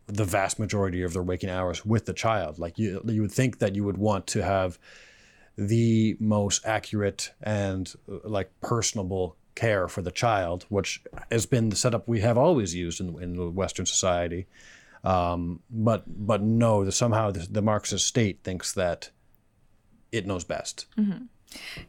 the 0.07 0.25
vast 0.25 0.57
majority 0.59 1.03
of 1.03 1.13
their 1.13 1.23
waking 1.23 1.49
hours 1.51 1.85
with 1.85 2.05
the 2.07 2.13
child. 2.13 2.57
Like 2.59 2.79
you, 2.79 3.01
you 3.05 3.21
would 3.21 3.31
think 3.31 3.59
that 3.59 3.75
you 3.75 3.83
would 3.83 3.97
want 3.97 4.25
to 4.27 4.43
have 4.43 4.79
the 5.55 6.17
most 6.19 6.65
accurate 6.65 7.31
and 7.43 7.93
uh, 8.11 8.17
like 8.23 8.49
personable 8.61 9.37
care 9.59 9.87
for 9.87 10.01
the 10.01 10.11
child, 10.11 10.65
which 10.69 11.03
has 11.31 11.45
been 11.45 11.69
the 11.69 11.75
setup 11.75 12.07
we 12.07 12.21
have 12.21 12.37
always 12.37 12.73
used 12.73 13.01
in, 13.01 13.21
in 13.21 13.55
Western 13.55 13.85
society. 13.85 14.47
Um, 15.03 15.61
but 15.69 16.03
but 16.07 16.41
no, 16.41 16.83
the, 16.83 16.91
somehow 16.91 17.31
the, 17.31 17.47
the 17.49 17.61
Marxist 17.61 18.05
state 18.07 18.39
thinks 18.43 18.73
that 18.73 19.11
it 20.11 20.25
knows 20.25 20.43
best. 20.43 20.87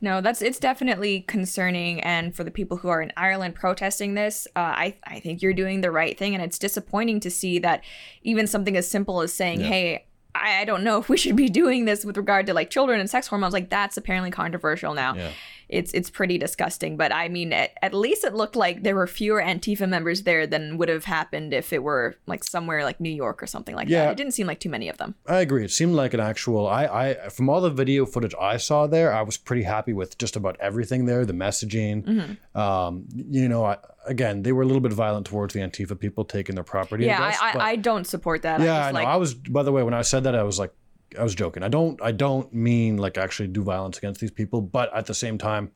No, 0.01 0.21
that's 0.21 0.41
it's 0.43 0.59
definitely 0.59 1.21
concerning, 1.23 2.01
and 2.01 2.35
for 2.35 2.45
the 2.45 2.51
people 2.51 2.79
who 2.79 2.89
are 2.89 3.03
in 3.03 3.13
Ireland 3.17 3.55
protesting 3.55 4.15
this, 4.15 4.47
uh, 4.57 4.61
I 4.61 4.97
I 5.05 5.21
think 5.21 5.43
you're 5.43 5.53
doing 5.53 5.81
the 5.81 5.91
right 5.91 6.17
thing, 6.17 6.35
and 6.35 6.43
it's 6.43 6.59
disappointing 6.59 7.21
to 7.21 7.31
see 7.31 7.59
that 7.59 7.85
even 8.23 8.47
something 8.47 8.77
as 8.77 8.89
simple 8.89 9.21
as 9.21 9.33
saying, 9.33 9.61
"Hey, 9.61 10.07
I, 10.35 10.63
I 10.63 10.65
don't 10.65 10.83
know 10.83 10.99
if 10.99 11.09
we 11.09 11.19
should 11.19 11.37
be 11.37 11.49
doing 11.49 11.85
this 11.85 12.05
with 12.05 12.17
regard 12.17 12.47
to 12.47 12.55
like 12.55 12.71
children 12.71 13.01
and 13.01 13.11
sex 13.11 13.27
hormones," 13.27 13.53
like 13.53 13.69
that's 13.69 13.97
apparently 13.97 14.31
controversial 14.31 14.95
now. 14.95 15.15
Yeah. 15.15 15.31
It's 15.71 15.93
it's 15.95 16.11
pretty 16.11 16.37
disgusting, 16.37 16.97
but 16.97 17.13
I 17.15 17.29
mean, 17.29 17.53
at, 17.53 17.71
at 17.81 17.95
least 17.95 18.25
it 18.25 18.35
looked 18.35 18.57
like 18.57 18.83
there 18.83 18.97
were 18.97 19.07
fewer 19.07 19.41
Antifa 19.41 19.89
members 19.89 20.23
there 20.25 20.47
than 20.47 20.77
would 20.79 20.89
have 20.89 21.05
happened 21.05 21.55
if 21.55 21.73
it 21.73 21.83
were 21.83 22.17
like 22.27 22.43
somewhere 22.45 22.83
like 22.85 23.01
New 23.01 23.09
York 23.11 23.43
or 23.43 23.47
something 23.47 23.77
like 23.77 23.89
Yeah. 23.89 24.07
that. 24.07 24.11
It 24.13 24.17
didn't 24.17 24.33
seem 24.35 24.47
like 24.49 24.59
too 24.61 24.69
many 24.69 24.89
of 24.89 24.99
them. 24.99 25.15
I 25.27 25.41
agree. 25.41 25.65
It 25.65 25.71
seemed 25.71 25.95
like 25.95 26.13
an 26.13 26.21
actual. 26.21 26.67
I, 26.67 26.85
I 26.87 27.29
from 27.29 27.49
all 27.49 27.61
the 27.61 27.71
video 27.71 28.05
footage 28.05 28.35
I 28.41 28.57
saw 28.57 28.87
there, 28.89 29.13
I 29.13 29.23
was 29.23 29.37
pretty 29.37 29.63
happy 29.63 29.93
with 29.93 30.19
just 30.19 30.35
about 30.37 30.57
everything 30.61 31.05
there. 31.07 31.25
The 31.25 31.33
messaging, 31.35 32.37
um, 32.57 33.07
you 33.15 33.49
know, 33.49 33.65
I, 33.65 33.77
again, 34.07 34.43
they 34.43 34.53
were 34.53 34.63
a 34.63 34.67
little 34.67 34.81
bit 34.81 34.93
violent 34.93 35.27
towards 35.27 35.55
the 35.55 35.61
Antifa 35.61 35.99
people 35.99 36.25
taking 36.25 36.55
their 36.57 36.65
property. 36.65 37.05
Yeah, 37.07 37.21
I, 37.23 37.27
I 37.27 37.31
guess, 37.31 37.41
I, 37.43 37.59
I 37.71 37.77
don't 37.77 38.07
support 38.07 38.43
that. 38.43 38.61
yeah, 38.61 38.85
I 38.85 38.89
I, 38.89 38.91
know. 38.91 38.99
like 38.99 39.07
I 39.07 39.17
was. 39.17 39.35
By 39.35 39.63
the 39.63 39.73
way, 39.73 39.83
when 39.83 39.95
I 39.95 40.03
said 40.03 40.25
that, 40.25 40.35
I 40.35 40.43
was 40.43 40.59
like, 40.59 40.73
I 41.19 41.23
was 41.23 41.35
joking. 41.35 41.63
I 41.63 41.69
don't. 41.69 42.01
I 42.03 42.13
don't 42.13 42.53
mean 42.53 42.97
like 42.97 43.19
actually 43.19 43.49
do 43.49 43.63
violence 43.63 43.99
against 43.99 44.21
these 44.21 44.31
people, 44.31 44.61
but 44.61 44.95
at 44.95 45.07
the 45.07 45.15
same 45.15 45.39
time. 45.39 45.73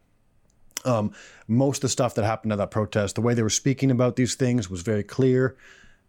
Um, 0.84 1.12
most 1.48 1.78
of 1.78 1.82
the 1.82 1.88
stuff 1.88 2.14
that 2.16 2.24
happened 2.26 2.52
at 2.52 2.58
that 2.58 2.70
protest, 2.70 3.14
the 3.14 3.22
way 3.22 3.32
they 3.32 3.42
were 3.42 3.48
speaking 3.48 3.90
about 3.90 4.16
these 4.16 4.34
things 4.34 4.68
was 4.68 4.82
very 4.82 5.02
clear, 5.02 5.56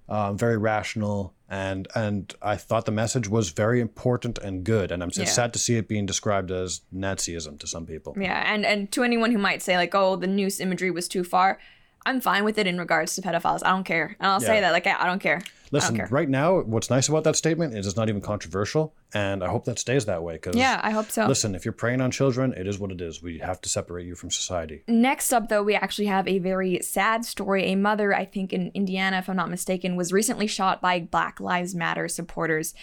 um, 0.10 0.38
very 0.38 0.58
rational, 0.58 1.34
and 1.50 1.88
and 1.96 2.34
I 2.42 2.58
thought 2.58 2.86
the 2.86 2.92
message 2.92 3.30
was 3.30 3.52
very 3.52 3.80
important 3.80 4.38
and 4.38 4.66
good. 4.66 4.92
And 4.92 5.02
I'm 5.02 5.12
Yeah. 5.16 5.24
sad 5.24 5.54
to 5.54 5.60
see 5.60 5.78
it 5.78 5.88
being 5.88 6.06
described 6.06 6.52
as 6.52 6.82
Nazism 6.94 7.58
to 7.60 7.68
some 7.68 7.86
people. 7.86 8.18
Yeah, 8.20 8.54
and 8.54 8.66
and 8.66 8.92
to 8.92 9.04
anyone 9.04 9.32
who 9.32 9.38
might 9.38 9.62
say 9.62 9.78
like, 9.78 9.96
"Oh, 9.96 10.18
the 10.18 10.28
noose 10.28 10.60
imagery 10.60 10.92
was 10.92 11.08
too 11.08 11.24
far," 11.24 11.58
I'm 12.06 12.22
fine 12.22 12.44
with 12.44 12.58
it 12.58 12.68
in 12.68 12.78
regards 12.78 13.16
to 13.16 13.22
pedophiles. 13.22 13.62
I 13.66 13.72
don't 13.72 13.84
care, 13.84 14.16
and 14.20 14.28
I'll 14.28 14.40
say 14.40 14.62
that 14.62 14.72
like 14.72 14.86
I, 14.88 14.96
I 15.04 15.06
don't 15.06 15.20
care. 15.20 15.42
Listen, 15.72 15.96
care. 15.98 16.08
right 16.12 16.30
now, 16.30 16.62
what's 16.62 16.90
nice 16.90 17.10
about 17.10 17.24
that 17.24 17.36
statement 17.36 17.76
is 17.76 17.88
it's 17.88 17.96
not 17.96 18.08
even 18.08 18.22
controversial, 18.22 18.94
and 19.14 19.44
I 19.44 19.50
hope 19.50 19.66
that 19.66 19.80
stays 19.80 20.06
that 20.06 20.22
way. 20.22 20.36
Because 20.36 20.56
Yeah, 20.56 20.80
I 20.84 20.92
hope 20.92 21.10
so. 21.10 21.26
listen, 21.26 21.56
if 21.56 21.66
you're 21.66 21.72
preying 21.72 22.02
on 22.02 22.12
children, 22.12 22.54
it 22.54 22.68
is 22.68 22.80
what 22.80 22.92
it 22.92 23.02
is. 23.02 23.22
We 23.22 23.40
have 23.40 23.60
to 23.62 23.70
separate 23.70 24.06
you 24.06 24.16
from 24.16 24.30
society. 24.30 24.84
Next 24.88 25.34
up, 25.34 25.50
though, 25.50 25.64
we 25.64 25.74
actually 25.76 26.06
have 26.06 26.28
a 26.28 26.38
very 26.40 26.80
sad 26.82 27.26
story. 27.26 27.66
A 27.66 27.76
mother, 27.76 28.16
I 28.16 28.26
think 28.26 28.54
in 28.54 28.72
Indiana, 28.74 29.18
if 29.18 29.28
I'm 29.30 29.36
not 29.36 29.50
mistaken, 29.50 29.96
was 29.96 30.14
recently 30.14 30.48
shot 30.48 30.82
by 30.82 31.00
Black 31.00 31.40
Lives 31.40 31.74
Matter 31.74 32.08
supporters. 32.08 32.74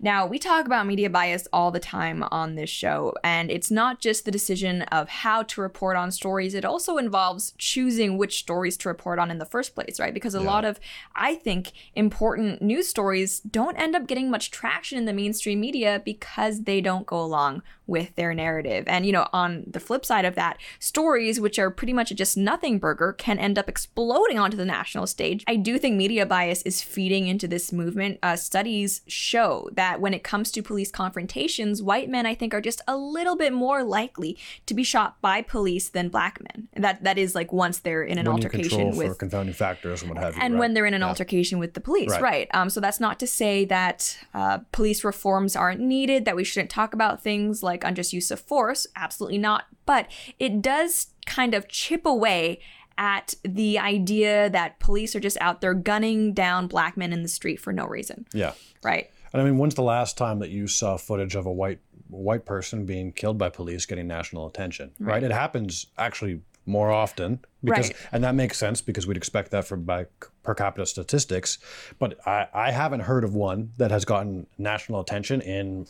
Now, 0.00 0.26
we 0.26 0.38
talk 0.38 0.66
about 0.66 0.86
media 0.86 1.10
bias 1.10 1.48
all 1.52 1.70
the 1.72 1.80
time 1.80 2.24
on 2.30 2.54
this 2.54 2.70
show, 2.70 3.14
and 3.24 3.50
it's 3.50 3.70
not 3.70 4.00
just 4.00 4.24
the 4.24 4.30
decision 4.30 4.82
of 4.82 5.08
how 5.08 5.42
to 5.42 5.60
report 5.60 5.96
on 5.96 6.12
stories, 6.12 6.54
it 6.54 6.64
also 6.64 6.98
involves 6.98 7.52
choosing 7.58 8.16
which 8.16 8.38
stories 8.38 8.76
to 8.78 8.88
report 8.88 9.18
on 9.18 9.30
in 9.30 9.38
the 9.38 9.44
first 9.44 9.74
place, 9.74 9.98
right? 9.98 10.14
Because 10.14 10.34
a 10.34 10.40
lot 10.40 10.64
of, 10.64 10.78
I 11.16 11.34
think, 11.34 11.72
important 11.96 12.62
news 12.62 12.88
stories 12.88 13.40
don't 13.40 13.76
end 13.76 13.96
up 13.96 14.06
getting 14.06 14.30
much 14.30 14.52
traction 14.52 14.98
in 14.98 15.04
the 15.04 15.12
mainstream 15.12 15.60
media 15.60 16.00
because 16.04 16.62
they 16.62 16.80
don't 16.80 17.06
go 17.06 17.20
along 17.20 17.62
with 17.88 18.14
their 18.16 18.34
narrative. 18.34 18.84
And, 18.86 19.06
you 19.06 19.12
know, 19.12 19.26
on 19.32 19.64
the 19.66 19.80
flip 19.80 20.04
side 20.04 20.26
of 20.26 20.34
that, 20.34 20.58
stories 20.78 21.40
which 21.40 21.58
are 21.58 21.70
pretty 21.70 21.94
much 21.94 22.10
a 22.10 22.14
just 22.14 22.36
nothing 22.36 22.78
burger 22.78 23.14
can 23.14 23.38
end 23.38 23.58
up 23.58 23.68
exploding 23.68 24.38
onto 24.38 24.58
the 24.58 24.64
national 24.64 25.06
stage. 25.06 25.42
I 25.48 25.56
do 25.56 25.78
think 25.78 25.96
media 25.96 26.26
bias 26.26 26.62
is 26.62 26.82
feeding 26.82 27.26
into 27.26 27.48
this 27.48 27.72
movement. 27.72 28.18
Uh, 28.22 28.36
studies 28.36 29.00
show 29.06 29.70
that 29.72 29.87
when 29.96 30.14
it 30.14 30.22
comes 30.22 30.50
to 30.52 30.62
police 30.62 30.90
confrontations, 30.90 31.82
white 31.82 32.08
men, 32.08 32.26
I 32.26 32.34
think, 32.34 32.54
are 32.54 32.60
just 32.60 32.80
a 32.86 32.96
little 32.96 33.36
bit 33.36 33.52
more 33.52 33.82
likely 33.82 34.36
to 34.66 34.74
be 34.74 34.82
shot 34.82 35.20
by 35.20 35.42
police 35.42 35.88
than 35.88 36.08
black 36.08 36.40
men. 36.40 36.68
That 36.76 37.02
that 37.04 37.18
is 37.18 37.34
like 37.34 37.52
once 37.52 37.78
they're 37.78 38.02
in 38.02 38.18
an 38.18 38.26
when 38.26 38.34
altercation 38.34 38.96
with 38.96 39.18
confounding 39.18 39.54
factors 39.54 40.02
and 40.02 40.10
what 40.10 40.22
have 40.22 40.36
you. 40.36 40.42
and 40.42 40.54
right? 40.54 40.60
when 40.60 40.74
they're 40.74 40.86
in 40.86 40.94
an 40.94 41.00
Yeah. 41.00 41.08
altercation 41.08 41.58
with 41.58 41.74
the 41.74 41.80
police, 41.80 42.10
Right. 42.10 42.22
right? 42.22 42.48
Um, 42.54 42.70
so 42.70 42.80
that's 42.80 43.00
not 43.00 43.18
to 43.20 43.26
say 43.26 43.64
that 43.66 44.18
uh, 44.34 44.58
police 44.72 45.04
reforms 45.04 45.56
aren't 45.56 45.80
needed, 45.80 46.24
that 46.24 46.36
we 46.36 46.44
shouldn't 46.44 46.70
talk 46.70 46.94
about 46.94 47.22
things 47.22 47.62
like 47.62 47.84
unjust 47.84 48.12
use 48.12 48.30
of 48.30 48.40
force. 48.40 48.86
Absolutely 48.96 49.38
not. 49.38 49.64
But 49.86 50.06
it 50.38 50.60
does 50.62 51.08
kind 51.26 51.54
of 51.54 51.68
chip 51.68 52.04
away 52.06 52.60
at 53.00 53.34
the 53.44 53.78
idea 53.78 54.50
that 54.50 54.80
police 54.80 55.14
are 55.14 55.20
just 55.20 55.36
out 55.40 55.60
there 55.60 55.72
gunning 55.72 56.32
down 56.32 56.66
black 56.66 56.96
men 56.96 57.12
in 57.12 57.22
the 57.22 57.28
street 57.28 57.60
for 57.60 57.72
no 57.72 57.86
reason, 57.86 58.26
Yeah. 58.34 58.52
right? 58.82 59.08
And 59.32 59.42
I 59.42 59.44
mean, 59.44 59.58
when's 59.58 59.74
the 59.74 59.82
last 59.82 60.16
time 60.16 60.38
that 60.40 60.50
you 60.50 60.66
saw 60.66 60.96
footage 60.96 61.34
of 61.34 61.46
a 61.46 61.52
white 61.52 61.80
white 62.08 62.46
person 62.46 62.86
being 62.86 63.12
killed 63.12 63.36
by 63.36 63.50
police 63.50 63.84
getting 63.86 64.06
national 64.06 64.46
attention? 64.46 64.92
Right. 64.98 65.22
It 65.22 65.30
happens 65.30 65.86
actually 65.98 66.40
more 66.64 66.90
often 66.90 67.40
because, 67.64 67.88
Right. 67.88 67.96
and 68.12 68.24
that 68.24 68.34
makes 68.34 68.58
sense 68.58 68.80
because 68.80 69.06
we'd 69.06 69.16
expect 69.16 69.50
that 69.52 69.66
from 69.66 69.84
by 69.84 70.06
per 70.42 70.54
capita 70.54 70.86
statistics. 70.86 71.58
But 71.98 72.18
I, 72.26 72.46
I 72.54 72.70
haven't 72.70 73.00
heard 73.00 73.24
of 73.24 73.34
one 73.34 73.72
that 73.78 73.90
has 73.90 74.04
gotten 74.04 74.46
national 74.58 75.00
attention 75.00 75.40
in 75.40 75.86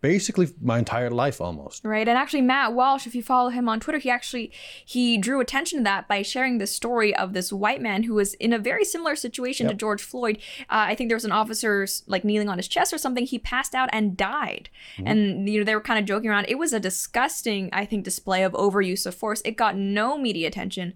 basically 0.00 0.48
my 0.60 0.78
entire 0.78 1.10
life 1.10 1.40
almost. 1.40 1.84
Right. 1.84 2.06
And 2.06 2.16
actually 2.16 2.42
Matt 2.42 2.74
Walsh, 2.74 3.06
if 3.06 3.14
you 3.14 3.22
follow 3.22 3.50
him 3.50 3.68
on 3.68 3.80
Twitter, 3.80 3.98
he 3.98 4.10
actually 4.10 4.52
he 4.84 5.18
drew 5.18 5.40
attention 5.40 5.78
to 5.78 5.84
that 5.84 6.08
by 6.08 6.22
sharing 6.22 6.58
the 6.58 6.66
story 6.66 7.14
of 7.14 7.32
this 7.32 7.52
white 7.52 7.80
man 7.80 8.04
who 8.04 8.14
was 8.14 8.34
in 8.34 8.52
a 8.52 8.58
very 8.58 8.84
similar 8.84 9.16
situation 9.16 9.68
to 9.68 9.74
George 9.74 10.02
Floyd. 10.02 10.38
Uh, 10.62 10.86
I 10.88 10.94
think 10.94 11.10
there 11.10 11.16
was 11.16 11.24
an 11.24 11.32
officer 11.32 11.86
like 12.06 12.24
kneeling 12.24 12.48
on 12.48 12.58
his 12.58 12.68
chest 12.68 12.92
or 12.92 12.98
something. 12.98 13.26
He 13.26 13.38
passed 13.38 13.74
out 13.74 13.88
and 13.92 14.16
died. 14.16 14.70
And 15.04 15.48
you 15.48 15.58
know 15.58 15.64
they 15.64 15.74
were 15.74 15.80
kind 15.80 15.98
of 15.98 16.04
joking 16.04 16.30
around. 16.30 16.46
It 16.48 16.58
was 16.58 16.72
a 16.72 16.80
disgusting, 16.80 17.68
I 17.72 17.84
think, 17.84 18.04
display 18.04 18.42
of 18.42 18.52
overuse 18.52 19.06
of 19.06 19.14
force. 19.14 19.42
It 19.44 19.56
got 19.56 19.76
no 19.76 20.18
media 20.18 20.48
attention. 20.48 20.94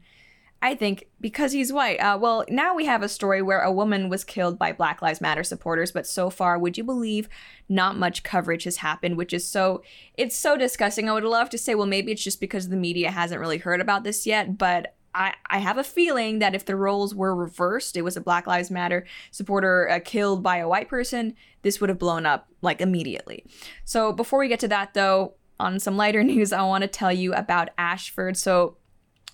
I 0.65 0.77
think 0.77 1.09
because 1.21 1.51
he's 1.51 1.73
white. 1.73 1.97
Uh, 1.97 2.17
well, 2.21 2.45
now 2.49 2.73
we 2.73 2.87
have 2.87 3.03
a 3.03 3.09
story 3.09 3.43
where 3.43 3.61
a 3.61 3.73
woman 3.73 4.09
was 4.09 4.23
killed 4.23 4.61
by 4.61 4.71
Black 4.71 5.03
Lives 5.03 5.21
Matter 5.21 5.43
supporters, 5.43 5.91
but 5.91 6.07
so 6.07 6.31
far, 6.31 6.57
would 6.57 6.79
you 6.79 6.85
believe, 6.85 7.29
not 7.69 7.99
much 7.99 8.23
coverage 8.23 8.63
has 8.63 8.77
happened, 8.77 9.17
which 9.17 9.33
is 9.33 9.45
so 9.45 9.83
it's 10.15 10.37
so 10.37 10.57
disgusting. 10.57 11.09
I 11.09 11.15
would 11.15 11.25
love 11.25 11.51
to 11.51 11.59
say, 11.59 11.75
well, 11.75 11.87
maybe 11.87 12.13
it's 12.13 12.23
just 12.23 12.41
because 12.41 12.69
the 12.69 12.77
media 12.77 13.11
hasn't 13.11 13.41
really 13.41 13.59
heard 13.59 13.81
about 13.81 14.05
this 14.05 14.27
yet, 14.27 14.57
but. 14.57 14.95
I, 15.15 15.35
I 15.45 15.59
have 15.59 15.77
a 15.77 15.85
feeling 15.85 16.39
that 16.39 16.55
if 16.55 16.65
the 16.65 16.75
roles 16.75 17.15
were 17.15 17.37
reversed, 17.37 17.99
it 17.99 18.03
was 18.03 18.17
a 18.17 18.21
Black 18.23 18.47
Lives 18.47 18.71
Matter 18.71 19.05
supporter 19.31 19.87
uh, 19.91 20.01
killed 20.03 20.43
by 20.43 20.57
a 20.57 20.67
white 20.67 20.89
person, 20.89 21.35
this 21.61 21.83
would 21.83 21.91
have 21.91 21.99
blown 21.99 22.25
up 22.25 22.49
like 22.63 22.81
immediately. 22.81 23.45
So 23.85 24.15
before 24.15 24.39
we 24.39 24.49
get 24.49 24.61
to 24.61 24.69
that, 24.69 24.95
though, 24.95 25.35
on 25.61 25.79
some 25.79 25.99
lighter 25.99 26.25
news, 26.25 26.51
I 26.51 26.63
want 26.63 26.81
to 26.81 26.89
tell 26.89 27.13
you 27.13 27.35
about 27.35 27.69
Ashford. 27.77 28.39
So 28.39 28.79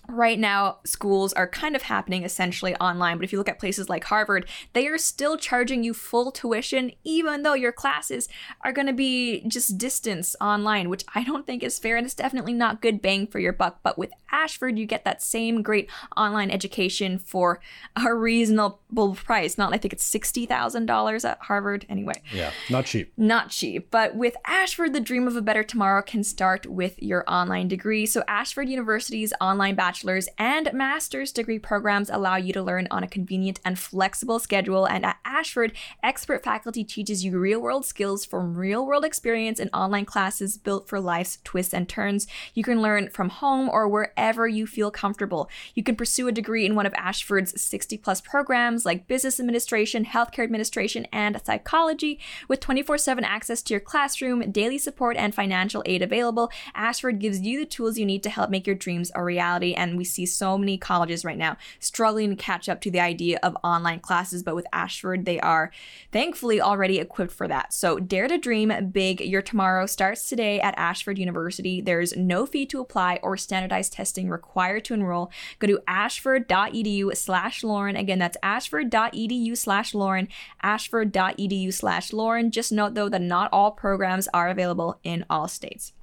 right 0.09 0.39
now 0.39 0.77
schools 0.85 1.31
are 1.33 1.47
kind 1.47 1.75
of 1.75 1.83
happening 1.83 2.23
essentially 2.23 2.75
online 2.77 3.17
but 3.17 3.23
if 3.23 3.31
you 3.31 3.37
look 3.37 3.47
at 3.49 3.59
places 3.59 3.89
like 3.89 4.03
harvard 4.05 4.47
they 4.73 4.87
are 4.87 4.97
still 4.97 5.37
charging 5.37 5.83
you 5.83 5.93
full 5.93 6.31
tuition 6.31 6.91
even 7.03 7.43
though 7.43 7.53
your 7.53 7.71
classes 7.71 8.27
are 8.65 8.71
going 8.71 8.87
to 8.87 8.93
be 8.93 9.41
just 9.47 9.77
distance 9.77 10.35
online 10.41 10.89
which 10.89 11.03
i 11.15 11.23
don't 11.23 11.45
think 11.45 11.61
is 11.63 11.77
fair 11.79 11.95
and 11.95 12.05
it's 12.05 12.15
definitely 12.15 12.53
not 12.53 12.81
good 12.81 13.01
bang 13.01 13.27
for 13.27 13.39
your 13.39 13.53
buck 13.53 13.79
but 13.83 13.97
with 13.97 14.11
ashford 14.31 14.77
you 14.79 14.85
get 14.85 15.05
that 15.05 15.21
same 15.21 15.61
great 15.61 15.89
online 16.17 16.49
education 16.49 17.17
for 17.19 17.59
a 17.95 18.13
reasonable 18.13 19.15
price 19.15 19.57
not 19.57 19.73
i 19.73 19.77
think 19.77 19.93
it's 19.93 20.09
$60000 20.09 21.25
at 21.29 21.37
harvard 21.41 21.85
anyway 21.89 22.13
Yeah. 22.33 22.51
Not 22.69 22.85
cheap. 22.85 23.13
not 23.17 23.49
cheap. 23.49 23.89
But 23.91 24.15
with 24.15 24.35
Ashford, 24.45 24.93
the 24.93 24.99
dream 24.99 25.27
of 25.27 25.35
a 25.35 25.41
better 25.41 25.63
tomorrow 25.63 26.01
can 26.01 26.23
start 26.23 26.65
with 26.65 27.01
your 27.01 27.23
online 27.27 27.67
degree. 27.67 28.05
So, 28.05 28.23
Ashford 28.27 28.69
University's 28.69 29.33
online 29.41 29.75
bachelor's 29.75 29.98
bachelor's 29.99 30.29
and 30.37 30.71
master's 30.71 31.33
degree 31.33 31.59
programs 31.59 32.09
allow 32.09 32.37
you 32.37 32.53
to 32.53 32.63
learn 32.63 32.87
on 32.89 33.03
a 33.03 33.07
convenient 33.07 33.59
and 33.65 33.77
flexible 33.77 34.39
schedule. 34.39 34.85
And 34.85 35.05
at 35.05 35.17
Ashford, 35.25 35.73
expert 36.01 36.41
faculty 36.41 36.85
teaches 36.85 37.25
you 37.25 37.37
real 37.37 37.59
world 37.59 37.85
skills 37.85 38.23
from 38.23 38.55
real 38.55 38.85
world 38.85 39.03
experience 39.03 39.59
in 39.59 39.67
online 39.73 40.05
classes 40.05 40.57
built 40.57 40.87
for 40.87 41.01
life's 41.01 41.39
twists 41.43 41.73
and 41.73 41.89
turns. 41.89 42.27
You 42.53 42.63
can 42.63 42.81
learn 42.81 43.09
from 43.09 43.27
home 43.27 43.67
or 43.67 43.89
wherever 43.89 44.47
you 44.47 44.65
feel 44.65 44.89
comfortable. 44.89 45.49
You 45.75 45.83
can 45.83 45.97
pursue 45.97 46.29
a 46.29 46.31
degree 46.31 46.65
in 46.65 46.75
one 46.75 46.85
of 46.85 46.93
Ashford's 46.93 47.61
60 47.61 47.97
plus 47.97 48.21
programs 48.21 48.85
like 48.85 49.05
business 49.05 49.37
administration, 49.37 50.05
healthcare 50.05 50.45
administration, 50.45 51.07
and 51.11 51.41
psychology. 51.43 52.21
With 52.47 52.61
24 52.61 52.99
7 52.99 53.25
access 53.25 53.61
to 53.63 53.73
your 53.73 53.81
classroom, 53.81 54.49
daily 54.49 54.77
support, 54.77 55.17
and 55.17 55.35
financial 55.35 55.83
aid 55.85 56.01
available, 56.01 56.51
Ashford 56.73 57.19
gives 57.19 57.41
you 57.41 57.59
the 57.59 57.65
tools 57.65 57.97
you 57.97 58.05
need 58.05 58.23
to 58.23 58.29
help 58.29 58.49
make 58.49 58.65
your 58.65 58.77
dreams 58.77 59.11
a 59.13 59.21
reality. 59.21 59.73
And 59.73 59.88
we 59.97 60.03
see 60.03 60.25
so 60.25 60.57
many 60.57 60.77
colleges 60.77 61.25
right 61.25 61.37
now 61.37 61.57
struggling 61.79 62.29
to 62.29 62.35
catch 62.35 62.67
up 62.69 62.81
to 62.81 62.91
the 62.91 62.99
idea 62.99 63.39
of 63.43 63.57
online 63.63 63.99
classes, 63.99 64.43
but 64.43 64.55
with 64.55 64.67
Ashford, 64.73 65.25
they 65.25 65.39
are 65.39 65.71
thankfully 66.11 66.61
already 66.61 66.99
equipped 66.99 67.31
for 67.31 67.47
that. 67.47 67.73
So 67.73 67.99
dare 67.99 68.27
to 68.27 68.37
dream 68.37 68.91
big. 68.91 69.21
Your 69.21 69.41
tomorrow 69.41 69.85
starts 69.85 70.27
today 70.27 70.59
at 70.59 70.77
Ashford 70.77 71.17
University. 71.17 71.81
There's 71.81 72.15
no 72.15 72.45
fee 72.45 72.65
to 72.67 72.81
apply 72.81 73.19
or 73.23 73.37
standardized 73.37 73.93
testing 73.93 74.29
required 74.29 74.85
to 74.85 74.93
enroll. 74.93 75.31
Go 75.59 75.67
to 75.67 75.79
ashford.edu 75.87 77.15
slash 77.15 77.63
Lauren. 77.63 77.95
Again, 77.95 78.19
that's 78.19 78.37
ashford.edu 78.43 79.57
slash 79.57 79.93
Lauren, 79.93 80.27
ashford.edu 80.61 81.73
slash 81.73 82.13
Lauren. 82.13 82.51
Just 82.51 82.71
note 82.71 82.93
though 82.93 83.09
that 83.09 83.21
not 83.21 83.49
all 83.51 83.71
programs 83.71 84.27
are 84.33 84.49
available 84.49 84.99
in 85.03 85.25
all 85.29 85.47
states. 85.47 85.93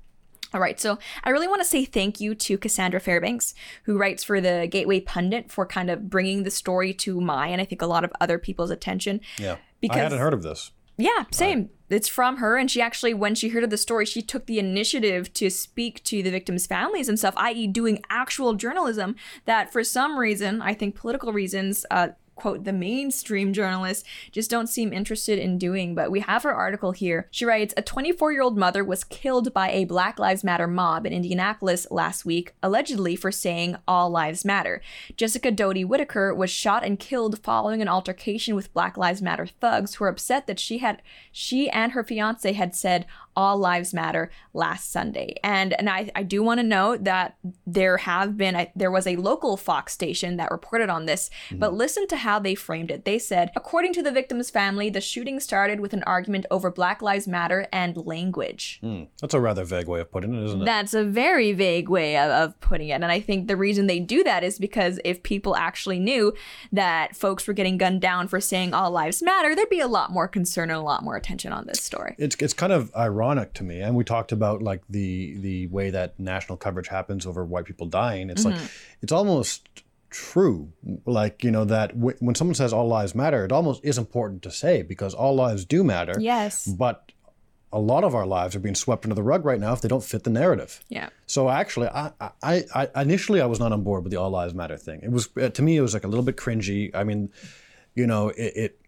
All 0.55 0.61
right, 0.61 0.79
so 0.79 0.99
I 1.25 1.31
really 1.31 1.49
want 1.49 1.61
to 1.61 1.69
say 1.69 1.85
thank 1.85 2.21
you 2.21 2.35
to 2.35 2.57
Cassandra 2.57 3.01
Fairbanks, 3.01 3.55
who 3.83 3.99
writes 3.99 4.23
for 4.23 4.41
the 4.41 4.69
Gateway 4.71 5.01
Pundit, 5.01 5.51
for 5.51 5.67
kind 5.67 5.91
of 5.91 6.09
bringing 6.09 6.45
the 6.45 6.51
story 6.51 6.95
to 6.95 7.21
my 7.21 7.49
and 7.49 7.61
I 7.61 7.65
think 7.65 7.83
a 7.83 7.87
lot 7.87 8.05
of 8.05 8.13
other 8.21 8.39
people's 8.39 8.71
attention. 8.71 9.21
Yeah. 9.39 9.57
Because 9.81 9.97
I 9.99 10.03
hadn't 10.05 10.19
heard 10.19 10.35
of 10.35 10.43
this. 10.43 10.71
yeah, 10.97 11.25
same. 11.31 11.71
It's 11.89 12.09
from 12.09 12.39
her, 12.39 12.57
and 12.57 12.71
she 12.71 12.81
actually, 12.81 13.15
when 13.15 13.35
she 13.35 13.51
heard 13.51 13.63
of 13.63 13.71
the 13.71 13.77
story, 13.77 14.07
she 14.07 14.23
took 14.23 14.47
the 14.47 14.59
initiative 14.59 15.33
to 15.35 15.51
speak 15.51 16.03
to 16.05 16.23
the 16.23 16.31
victims' 16.31 16.67
families 16.67 17.09
and 17.09 17.19
stuff, 17.19 17.35
i.e., 17.37 17.67
doing 17.69 18.03
actual 18.11 18.55
journalism 18.55 19.15
that, 19.45 19.73
for 19.73 19.85
some 19.85 20.19
reason, 20.19 20.61
I 20.63 20.75
think 20.75 20.97
political 20.97 21.33
reasons, 21.33 21.87
uh, 21.91 22.09
quote, 22.37 22.65
the 22.65 22.73
mainstream 22.73 23.53
journalists 23.53 24.05
just 24.31 24.51
don't 24.51 24.69
seem 24.69 24.93
interested 24.93 25.39
in 25.39 25.59
doing. 25.59 25.95
But 25.95 26.11
we 26.11 26.21
have 26.21 26.45
her 26.45 26.55
article 26.55 26.93
here. 26.93 27.27
She 27.31 27.45
writes 27.45 27.75
A 27.77 27.83
24 27.83 28.33
year 28.33 28.43
old 28.43 28.57
mother 28.57 28.85
was 28.85 29.03
killed 29.03 29.53
by 29.53 29.71
a 29.71 29.85
Black 29.85 30.19
Lives 30.19 30.45
Matter 30.45 30.69
mob 30.69 31.07
in 31.07 31.13
Indianapolis 31.13 31.87
last 31.91 32.25
week, 32.25 32.55
allegedly 32.63 33.17
for 33.17 33.33
saying 33.33 33.77
all 33.89 34.11
lives 34.11 34.45
matter. 34.45 34.81
Jessica 35.17 35.51
Doty 35.51 35.85
Whitaker 35.85 36.35
was 36.35 36.51
shot 36.51 36.85
and 36.85 36.99
killed 36.99 37.43
following 37.43 37.83
an 37.83 37.89
altercation 37.89 38.55
with 38.55 38.73
Black 38.73 38.97
Lives 38.97 39.23
Matter 39.23 39.47
thugs 39.47 39.95
who 39.95 40.05
were 40.05 40.11
upset 40.11 40.47
that 40.47 40.61
she 40.61 40.79
had 40.79 41.03
she 41.33 41.69
and 41.71 41.93
her 41.93 42.05
fiance 42.05 42.53
had 42.53 42.75
said 42.75 43.07
all 43.37 43.59
lives 43.59 43.93
matter 43.93 44.31
last 44.55 44.91
Sunday. 44.91 45.37
And 45.45 45.73
and 45.75 45.89
I, 45.91 46.11
I 46.15 46.23
do 46.23 46.43
want 46.43 46.59
to 46.59 46.67
note 46.67 47.05
that 47.05 47.37
there 47.67 47.99
have 47.99 48.37
been 48.37 48.57
I, 48.57 48.73
there 48.75 48.91
was 48.91 49.07
a 49.07 49.17
local 49.17 49.57
Fox 49.57 49.93
station 49.93 50.37
that 50.37 50.51
reported 50.51 50.89
on 50.89 51.07
this, 51.07 51.31
but 51.53 51.75
listen 51.75 52.07
to 52.09 52.17
how 52.17 52.39
they 52.39 52.55
framed 52.55 52.91
it. 52.91 53.05
They 53.05 53.19
said, 53.19 53.51
according 53.55 53.93
to 53.95 54.03
the 54.03 54.11
victim's 54.11 54.51
family, 54.51 54.91
the 54.91 55.01
shooting 55.01 55.41
started 55.41 55.81
with 55.81 55.93
an 55.93 56.03
argument 56.05 56.47
over 56.51 56.71
Black 56.71 57.03
Lives 57.03 57.29
Matter 57.29 57.67
and 57.73 57.97
language. 57.97 58.79
Hmm. 58.81 59.05
That's 59.21 59.35
a 59.35 59.41
rather 59.41 59.65
vague 59.65 59.89
way 59.89 60.01
of 60.01 60.11
putting 60.11 60.35
it, 60.35 60.45
isn't 60.45 60.63
it? 60.63 60.65
That's 60.65 60.95
a 60.95 61.05
very 61.05 61.53
vague 61.53 61.89
way 61.89 62.17
of, 62.17 62.31
of 62.31 62.61
putting 62.61 62.89
it. 62.89 62.95
And 62.95 63.07
I 63.07 63.21
think 63.21 63.49
the 63.49 63.57
reason 63.57 63.87
they 63.87 64.01
do 64.01 64.25
that 64.25 64.43
is 64.45 64.59
because 64.59 64.99
if 65.05 65.23
people 65.23 65.57
actually 65.57 65.99
knew 65.99 66.33
that 66.73 67.15
folks 67.15 67.47
were 67.47 67.55
getting 67.55 67.77
gunned 67.77 68.01
down 68.01 68.29
for 68.29 68.41
saying 68.41 68.73
all 68.73 68.91
lives 68.91 69.23
matter, 69.23 69.55
there'd 69.55 69.69
be 69.69 69.81
a 69.81 69.89
lot 69.89 70.11
more 70.11 70.29
concern 70.29 70.71
and 70.71 70.79
a 70.79 70.83
lot 70.83 71.03
more 71.03 71.17
attention 71.17 71.53
on 71.53 71.67
this 71.67 71.83
story. 71.83 72.15
it's 72.19 72.37
it's 72.41 72.55
kind 72.55 72.73
of 72.73 72.95
ironic 72.95 73.26
to 73.35 73.65
me 73.65 73.81
and 73.81 73.95
we 73.97 74.05
talked 74.05 74.33
about 74.33 74.63
like 74.63 74.83
the 74.89 75.37
the 75.39 75.67
way 75.69 75.91
that 75.91 76.19
national 76.19 76.57
coverage 76.57 76.89
happens 76.89 77.27
over 77.27 77.45
white 77.45 77.65
people 77.65 77.87
dying 77.87 78.31
it's 78.31 78.45
like 78.45 78.59
it's 79.03 79.13
almost 79.13 79.69
true 80.11 80.73
like 81.05 81.43
you 81.45 81.51
know 81.51 81.65
that 81.65 81.89
w- 81.99 82.17
when 82.21 82.35
someone 82.35 82.55
says 82.55 82.73
all 82.73 82.87
lives 82.89 83.15
matter 83.15 83.45
it 83.45 83.53
almost 83.53 83.85
is 83.85 83.99
important 83.99 84.43
to 84.43 84.51
say 84.51 84.83
because 84.83 85.13
all 85.15 85.35
lives 85.35 85.65
do 85.65 85.83
matter 85.85 86.15
Yes. 86.21 86.67
but 86.67 87.13
a 87.73 87.81
lot 87.81 88.05
of 88.05 88.15
our 88.15 88.25
lives 88.25 88.55
are 88.55 88.61
being 88.61 88.77
swept 88.77 89.05
under 89.05 89.15
the 89.15 89.23
rug 89.23 89.45
right 89.45 89.59
now 89.61 89.73
if 89.73 89.81
they 89.83 89.89
don't 89.89 90.05
fit 90.05 90.23
the 90.25 90.31
narrative 90.31 90.81
Yeah. 90.89 91.09
so 91.27 91.51
actually, 91.51 91.89
I, 91.89 92.13
I, 92.43 92.65
I 92.75 93.03
initially 93.03 93.41
I 93.41 93.47
was 93.47 93.59
not 93.59 93.73
on 93.73 93.83
board 93.83 94.05
with 94.05 94.13
the 94.13 94.19
all 94.21 94.31
lives 94.31 94.55
matter 94.55 94.77
thing. 94.79 95.01
It 95.03 95.11
was 95.11 95.29
uh, 95.37 95.49
to 95.51 95.63
me 95.63 95.77
it 95.77 95.81
was 95.83 95.93
like 95.93 96.05
a 96.05 96.09
little 96.09 96.25
bit 96.25 96.37
cringy. 96.37 96.95
I 96.95 97.03
mean, 97.05 97.31
you 97.95 98.07
know, 98.07 98.29
it 98.31 98.53
it, 98.65 98.81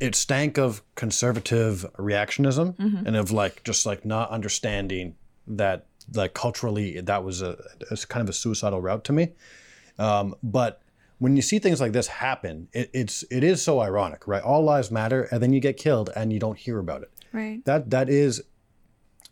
it 0.00 0.14
stank 0.14 0.58
of 0.58 0.82
conservative 0.94 1.86
reactionism 1.96 2.74
and 2.78 3.16
of 3.16 3.30
like 3.30 3.64
just 3.64 3.86
like 3.86 4.04
not 4.04 4.30
understanding 4.30 5.14
that 5.46 5.86
like 6.14 6.34
culturally 6.34 7.00
that 7.00 7.24
was 7.24 7.42
a, 7.42 7.56
a 7.90 7.96
kind 8.08 8.22
of 8.22 8.28
a 8.28 8.32
suicidal 8.32 8.80
route 8.80 9.04
to 9.04 9.12
me. 9.12 9.32
Um, 9.98 10.34
but 10.42 10.82
when 11.18 11.34
you 11.34 11.42
see 11.42 11.58
things 11.58 11.80
like 11.80 11.92
this 11.92 12.06
happen, 12.06 12.68
it, 12.72 12.90
it's 12.92 13.24
it 13.30 13.42
is 13.42 13.62
so 13.62 13.80
ironic, 13.80 14.26
right? 14.28 14.42
All 14.42 14.62
lives 14.62 14.90
matter, 14.90 15.22
and 15.30 15.42
then 15.42 15.52
you 15.52 15.60
get 15.60 15.76
killed 15.78 16.10
and 16.14 16.32
you 16.32 16.38
don't 16.38 16.58
hear 16.58 16.78
about 16.78 17.02
it. 17.02 17.10
Right. 17.32 17.64
That 17.64 17.90
that 17.90 18.08
is, 18.08 18.42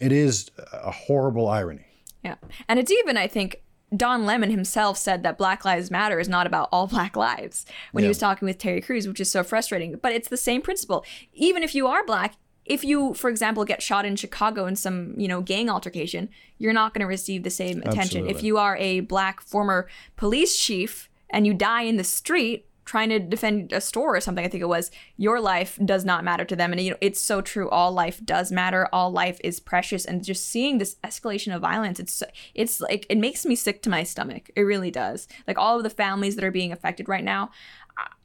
it 0.00 0.12
is 0.12 0.50
a 0.72 0.90
horrible 0.90 1.48
irony. 1.48 1.86
Yeah. 2.22 2.36
And 2.68 2.78
it's 2.78 2.90
even, 2.90 3.18
I 3.18 3.28
think, 3.28 3.62
Don 3.96 4.24
Lemon 4.24 4.50
himself 4.50 4.98
said 4.98 5.22
that 5.22 5.38
Black 5.38 5.64
Lives 5.64 5.90
Matter 5.90 6.18
is 6.20 6.28
not 6.28 6.46
about 6.46 6.68
all 6.72 6.86
black 6.86 7.16
lives 7.16 7.66
when 7.92 8.02
he 8.04 8.08
was 8.08 8.18
talking 8.18 8.46
with 8.46 8.58
Terry 8.58 8.80
Crews, 8.80 9.06
which 9.06 9.20
is 9.20 9.30
so 9.30 9.42
frustrating. 9.42 9.96
But 9.96 10.12
it's 10.12 10.28
the 10.28 10.36
same 10.36 10.62
principle. 10.62 11.04
Even 11.32 11.62
if 11.62 11.74
you 11.74 11.86
are 11.86 12.04
black, 12.04 12.34
if 12.64 12.82
you, 12.82 13.14
for 13.14 13.28
example, 13.28 13.64
get 13.64 13.82
shot 13.82 14.06
in 14.06 14.16
Chicago 14.16 14.66
in 14.66 14.76
some, 14.76 15.14
you 15.18 15.28
know, 15.28 15.42
gang 15.42 15.68
altercation, 15.68 16.30
you're 16.58 16.72
not 16.72 16.94
going 16.94 17.00
to 17.00 17.06
receive 17.06 17.42
the 17.42 17.50
same 17.50 17.82
attention. 17.82 18.26
If 18.26 18.42
you 18.42 18.56
are 18.58 18.76
a 18.78 19.00
black 19.00 19.40
former 19.40 19.86
police 20.16 20.58
chief 20.58 21.10
and 21.28 21.46
you 21.46 21.52
die 21.52 21.82
in 21.82 21.96
the 21.96 22.04
street 22.04 22.66
trying 22.84 23.08
to 23.08 23.18
defend 23.18 23.72
a 23.72 23.80
store 23.80 24.16
or 24.16 24.20
something, 24.20 24.44
I 24.44 24.48
think 24.48 24.62
it 24.62 24.68
was, 24.68 24.90
your 25.16 25.40
life 25.40 25.78
does 25.84 26.04
not 26.04 26.24
matter 26.24 26.44
to 26.44 26.56
them. 26.56 26.72
And 26.72 26.80
you 26.80 26.90
know, 26.90 26.96
it's 27.00 27.20
so 27.20 27.40
true. 27.40 27.68
All 27.70 27.92
life 27.92 28.20
does 28.24 28.52
matter. 28.52 28.88
All 28.92 29.10
life 29.10 29.40
is 29.42 29.60
precious. 29.60 30.04
And 30.04 30.24
just 30.24 30.48
seeing 30.48 30.78
this 30.78 30.96
escalation 31.04 31.54
of 31.54 31.62
violence, 31.62 31.98
it's 31.98 32.22
it's 32.54 32.80
like 32.80 33.06
it 33.08 33.18
makes 33.18 33.46
me 33.46 33.54
sick 33.54 33.82
to 33.82 33.90
my 33.90 34.02
stomach. 34.02 34.50
It 34.56 34.62
really 34.62 34.90
does. 34.90 35.28
Like 35.46 35.58
all 35.58 35.76
of 35.76 35.82
the 35.82 35.90
families 35.90 36.36
that 36.36 36.44
are 36.44 36.50
being 36.50 36.72
affected 36.72 37.08
right 37.08 37.24
now, 37.24 37.50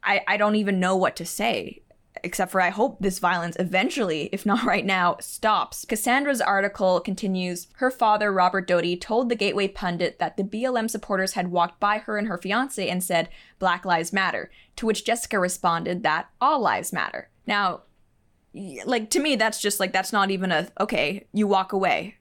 I, 0.03 0.21
I 0.27 0.37
don't 0.37 0.55
even 0.55 0.79
know 0.79 0.95
what 0.95 1.15
to 1.17 1.25
say 1.25 1.81
except 2.23 2.51
for 2.51 2.61
I 2.61 2.69
hope 2.69 2.97
this 2.99 3.19
violence 3.19 3.55
eventually, 3.59 4.29
if 4.31 4.45
not 4.45 4.63
right 4.63 4.85
now, 4.85 5.17
stops. 5.19 5.85
Cassandra's 5.85 6.41
article 6.41 6.99
continues 6.99 7.67
Her 7.73 7.91
father, 7.91 8.31
Robert 8.31 8.67
Doty, 8.67 8.97
told 8.97 9.29
the 9.29 9.35
Gateway 9.35 9.67
Pundit 9.67 10.19
that 10.19 10.37
the 10.37 10.43
BLM 10.43 10.89
supporters 10.89 11.33
had 11.33 11.49
walked 11.49 11.79
by 11.79 11.99
her 11.99 12.17
and 12.17 12.27
her 12.27 12.37
fiance 12.37 12.87
and 12.87 13.03
said, 13.03 13.29
Black 13.57 13.85
Lives 13.85 14.13
Matter, 14.13 14.51
to 14.75 14.85
which 14.85 15.05
Jessica 15.05 15.39
responded 15.39 16.03
that 16.03 16.29
all 16.41 16.59
lives 16.59 16.93
matter. 16.93 17.29
Now, 17.45 17.81
like 18.85 19.09
to 19.11 19.19
me, 19.19 19.35
that's 19.35 19.61
just 19.61 19.79
like, 19.79 19.93
that's 19.93 20.13
not 20.13 20.31
even 20.31 20.51
a, 20.51 20.69
okay, 20.79 21.27
you 21.33 21.47
walk 21.47 21.73
away. 21.73 22.15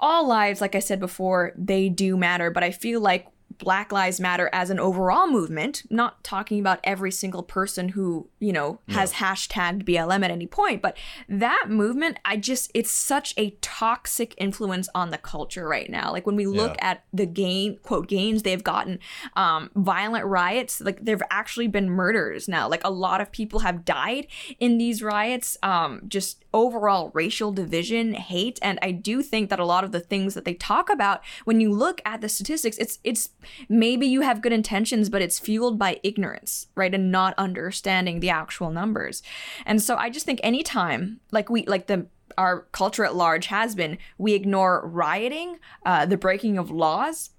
all 0.00 0.26
lives, 0.26 0.60
like 0.60 0.74
I 0.74 0.80
said 0.80 1.00
before, 1.00 1.52
they 1.56 1.88
do 1.88 2.16
matter, 2.16 2.50
but 2.50 2.62
I 2.62 2.70
feel 2.70 3.00
like 3.00 3.26
Black 3.58 3.92
Lives 3.92 4.20
Matter 4.20 4.48
as 4.52 4.70
an 4.70 4.78
overall 4.78 5.26
movement, 5.30 5.82
not 5.90 6.22
talking 6.22 6.60
about 6.60 6.78
every 6.84 7.10
single 7.10 7.42
person 7.42 7.90
who, 7.90 8.28
you 8.38 8.52
know, 8.52 8.80
has 8.88 9.14
hashtagged 9.14 9.84
BLM 9.84 10.24
at 10.24 10.30
any 10.30 10.46
point, 10.46 10.80
but 10.80 10.96
that 11.28 11.66
movement, 11.68 12.18
I 12.24 12.36
just, 12.36 12.70
it's 12.72 12.90
such 12.90 13.34
a 13.36 13.50
toxic 13.60 14.34
influence 14.38 14.88
on 14.94 15.10
the 15.10 15.18
culture 15.18 15.66
right 15.66 15.90
now. 15.90 16.12
Like 16.12 16.26
when 16.26 16.36
we 16.36 16.46
look 16.46 16.76
Yeah. 16.78 16.90
at 16.90 17.04
the 17.12 17.26
gain, 17.26 17.78
quote, 17.82 18.08
gains 18.08 18.42
they've 18.42 18.62
gotten, 18.62 19.00
um, 19.34 19.70
violent 19.74 20.24
riots, 20.24 20.80
like 20.80 21.04
there've 21.04 21.22
actually 21.30 21.68
been 21.68 21.90
murders 21.90 22.48
now. 22.48 22.68
Like 22.68 22.84
a 22.84 22.90
lot 22.90 23.20
of 23.20 23.32
people 23.32 23.60
have 23.60 23.84
died 23.84 24.28
in 24.60 24.78
these 24.78 25.02
riots, 25.02 25.56
um, 25.62 26.02
just 26.08 26.44
overall 26.54 27.10
racial 27.12 27.52
division, 27.52 28.14
hate. 28.14 28.58
And 28.62 28.78
I 28.82 28.92
do 28.92 29.22
think 29.22 29.50
that 29.50 29.58
a 29.60 29.64
lot 29.64 29.84
of 29.84 29.92
the 29.92 30.00
things 30.00 30.34
that 30.34 30.44
they 30.44 30.54
talk 30.54 30.88
about, 30.88 31.22
when 31.44 31.60
you 31.60 31.72
look 31.72 32.00
at 32.04 32.20
the 32.20 32.28
statistics, 32.28 32.78
it's, 32.78 32.98
it's 33.04 33.30
maybe 33.68 34.06
you 34.06 34.22
have 34.22 34.42
good 34.42 34.52
intentions, 34.52 35.08
but 35.08 35.22
it's 35.22 35.38
fueled 35.38 35.78
by 35.78 36.00
ignorance, 36.02 36.68
right? 36.74 36.94
And 36.94 37.10
not 37.10 37.34
understanding 37.38 38.20
the 38.20 38.30
actual 38.30 38.70
numbers. 38.70 39.22
And 39.66 39.82
so 39.82 39.96
I 39.96 40.10
just 40.10 40.26
think 40.26 40.40
anytime, 40.42 41.20
like 41.30 41.50
we, 41.50 41.64
like 41.66 41.86
the, 41.86 42.06
our 42.36 42.62
culture 42.72 43.04
at 43.04 43.16
large 43.16 43.46
has 43.46 43.74
been, 43.74 43.98
we 44.16 44.34
ignore 44.34 44.86
rioting, 44.86 45.58
uh, 45.84 46.06
the 46.06 46.16
breaking 46.16 46.58
of 46.58 46.70
laws, 46.70 47.30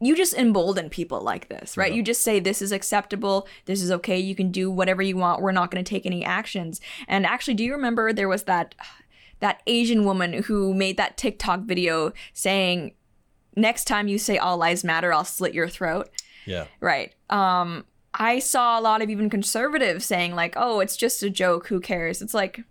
you 0.00 0.14
just 0.14 0.34
embolden 0.34 0.90
people 0.90 1.20
like 1.22 1.48
this, 1.48 1.76
right? 1.76 1.92
You 1.92 2.02
just 2.02 2.22
say 2.22 2.38
this 2.38 2.60
is 2.60 2.70
acceptable, 2.70 3.48
this 3.64 3.82
is 3.82 3.90
okay, 3.90 4.18
you 4.18 4.34
can 4.34 4.50
do 4.50 4.70
whatever 4.70 5.00
you 5.00 5.16
want. 5.16 5.40
We're 5.40 5.52
not 5.52 5.70
going 5.70 5.82
to 5.82 5.88
take 5.88 6.04
any 6.04 6.24
actions. 6.24 6.80
And 7.08 7.24
actually, 7.24 7.54
do 7.54 7.64
you 7.64 7.72
remember 7.72 8.12
there 8.12 8.28
was 8.28 8.44
that 8.44 8.74
that 9.40 9.62
Asian 9.66 10.04
woman 10.04 10.44
who 10.44 10.72
made 10.72 10.96
that 10.96 11.16
TikTok 11.16 11.60
video 11.60 12.12
saying 12.32 12.92
next 13.56 13.84
time 13.84 14.08
you 14.08 14.18
say 14.18 14.38
all 14.38 14.56
lives 14.56 14.84
matter, 14.84 15.12
I'll 15.12 15.24
slit 15.24 15.54
your 15.54 15.68
throat? 15.68 16.10
Yeah. 16.44 16.66
Right. 16.80 17.14
Um 17.30 17.84
I 18.18 18.38
saw 18.38 18.78
a 18.78 18.80
lot 18.80 19.02
of 19.02 19.10
even 19.10 19.28
conservatives 19.28 20.06
saying 20.06 20.34
like, 20.34 20.54
"Oh, 20.56 20.80
it's 20.80 20.96
just 20.96 21.22
a 21.22 21.28
joke, 21.28 21.66
who 21.66 21.80
cares?" 21.80 22.22
It's 22.22 22.32
like 22.34 22.64